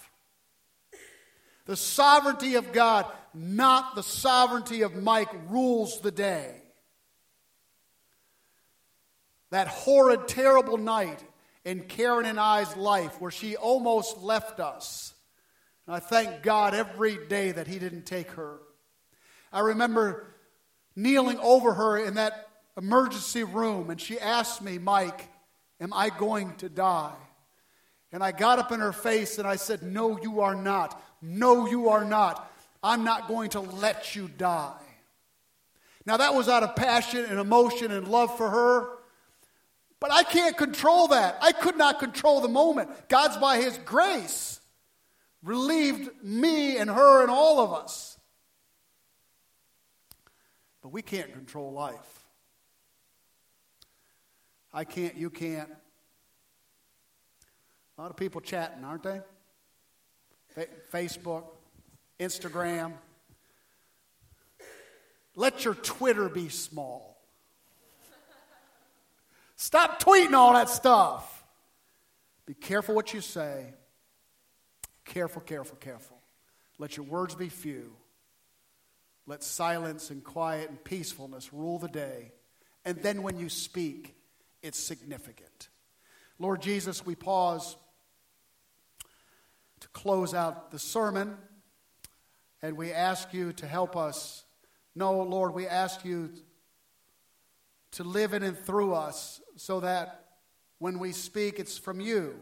The 1.70 1.76
sovereignty 1.76 2.56
of 2.56 2.72
God, 2.72 3.06
not 3.33 3.94
the 3.94 4.02
sovereignty 4.02 4.83
of 4.83 4.96
Mike, 4.96 5.30
rules 5.50 6.00
the 6.00 6.11
day. 6.11 6.52
That 9.50 9.68
horrid, 9.68 10.26
terrible 10.26 10.78
night 10.78 11.22
in 11.64 11.85
Karen 11.85 12.26
and 12.26 12.40
I's 12.40 12.76
life 12.76 13.20
where 13.20 13.30
she 13.30 13.54
almost 13.54 14.18
left 14.18 14.59
us. 14.59 15.14
And 15.87 15.94
I 15.94 16.00
thank 16.00 16.42
God 16.42 16.74
every 16.74 17.24
day 17.28 17.52
that 17.52 17.68
He 17.68 17.78
didn't 17.78 18.04
take 18.04 18.33
her. 18.33 18.59
I 19.52 19.61
remember 19.61 20.26
kneeling 20.96 21.38
over 21.38 21.72
her 21.72 21.98
in 21.98 22.14
that 22.14 22.48
emergency 22.76 23.44
room, 23.44 23.90
and 23.90 24.00
she 24.00 24.18
asked 24.18 24.61
me, 24.61 24.78
Mike, 24.78 25.28
am 25.80 25.92
I 25.92 26.11
going 26.11 26.56
to 26.56 26.68
die? 26.68 27.14
And 28.11 28.24
I 28.24 28.33
got 28.33 28.59
up 28.59 28.72
in 28.72 28.80
her 28.80 28.92
face 28.92 29.38
and 29.38 29.46
I 29.46 29.54
said, 29.54 29.85
No, 29.85 30.18
you 30.20 30.40
are 30.40 30.56
not. 30.56 31.00
No, 31.22 31.66
you 31.66 31.88
are 31.88 32.04
not. 32.04 32.50
I'm 32.83 33.04
not 33.04 33.28
going 33.28 33.50
to 33.50 33.61
let 33.61 34.16
you 34.16 34.28
die. 34.28 34.72
Now, 36.06 36.16
that 36.16 36.35
was 36.35 36.48
out 36.48 36.62
of 36.62 36.76
passion 36.76 37.26
and 37.26 37.38
emotion 37.38 37.92
and 37.92 38.09
love 38.09 38.37
for 38.37 38.48
her. 38.48 38.88
But 40.00 40.11
I 40.12 40.22
can't 40.22 40.56
control 40.56 41.09
that. 41.09 41.37
I 41.42 41.52
could 41.52 41.76
not 41.76 41.98
control 41.98 42.40
the 42.40 42.48
moment. 42.48 42.90
God's 43.09 43.37
by 43.37 43.59
His 43.59 43.78
grace 43.85 44.61
relieved 45.42 46.11
me 46.22 46.78
and 46.78 46.90
her 46.90 47.22
and 47.22 47.30
all 47.30 47.61
of 47.61 47.72
us. 47.72 48.18
But 50.83 50.90
we 50.90 51.02
can't 51.02 51.33
control 51.33 51.72
life. 51.72 52.24
I 54.72 54.85
can't, 54.85 55.16
you 55.16 55.28
can't. 55.30 55.68
A 57.98 58.00
lot 58.00 58.11
of 58.11 58.16
people 58.16 58.40
chatting, 58.40 58.85
aren't 58.85 59.02
they? 59.02 59.20
Facebook, 60.93 61.45
Instagram. 62.19 62.93
Let 65.37 65.65
your 65.65 65.75
Twitter 65.75 66.29
be 66.29 66.49
small. 66.49 67.17
Stop 69.57 70.03
tweeting 70.03 70.33
all 70.33 70.55
that 70.55 70.69
stuff. 70.69 71.45
Be 72.47 72.55
careful 72.55 72.95
what 72.95 73.13
you 73.15 73.21
say. 73.21 73.75
Careful, 75.05 75.43
careful, 75.43 75.77
careful. 75.77 76.17
Let 76.79 76.97
your 76.97 77.07
words 77.07 77.35
be 77.35 77.49
few. 77.49 77.93
Let 79.27 79.45
silence 79.45 80.11
and 80.11 80.25
quiet 80.25 80.71
and 80.71 80.83
peacefulness 80.83 81.53
rule 81.53 81.79
the 81.79 81.89
day. 81.89 82.33
And 82.85 83.03
then 83.03 83.23
when 83.23 83.39
you 83.39 83.49
speak, 83.49 84.17
it's 84.63 84.79
significant. 84.79 85.69
Lord 86.39 86.63
Jesus, 86.63 87.05
we 87.05 87.15
pause 87.15 87.77
to 89.81 89.88
close 89.88 90.35
out 90.35 90.71
the 90.71 90.79
sermon, 90.79 91.37
and 92.62 92.77
we 92.77 92.93
ask 92.93 93.33
you 93.33 93.53
to 93.55 93.66
help 93.66 93.97
us. 93.97 94.45
No, 94.95 95.23
Lord, 95.23 95.55
we 95.55 95.66
ask 95.66 96.05
you 96.05 96.31
to 97.93 98.05
live 98.05 98.35
in 98.35 98.43
and 98.43 98.59
through 98.59 98.95
us 98.95 99.40
so 99.57 99.81
that 99.81 100.25
when 100.79 100.99
we 100.99 101.12
speak, 101.12 101.59
it's 101.59 101.79
from 101.79 102.01
you. 102.01 102.35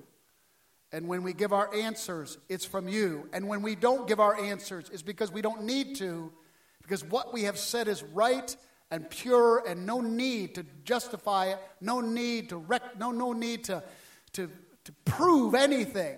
And 0.92 1.06
when 1.06 1.22
we 1.22 1.32
give 1.32 1.52
our 1.52 1.72
answers, 1.74 2.38
it's 2.48 2.64
from 2.64 2.88
you. 2.88 3.28
And 3.32 3.46
when 3.46 3.62
we 3.62 3.74
don't 3.74 4.08
give 4.08 4.20
our 4.20 4.38
answers, 4.38 4.88
it's 4.92 5.02
because 5.02 5.30
we 5.30 5.42
don't 5.42 5.64
need 5.64 5.96
to, 5.96 6.32
because 6.82 7.04
what 7.04 7.32
we 7.32 7.42
have 7.42 7.58
said 7.58 7.88
is 7.88 8.02
right 8.02 8.56
and 8.90 9.08
pure 9.10 9.62
and 9.66 9.84
no 9.84 10.00
need 10.00 10.54
to 10.54 10.64
justify 10.84 11.46
it, 11.46 11.58
no 11.80 12.00
need 12.00 12.48
to 12.48 12.56
rec- 12.56 12.98
no, 12.98 13.10
no 13.10 13.32
need 13.32 13.64
to, 13.64 13.82
to, 14.32 14.50
to 14.84 14.92
prove 15.04 15.54
anything. 15.54 16.16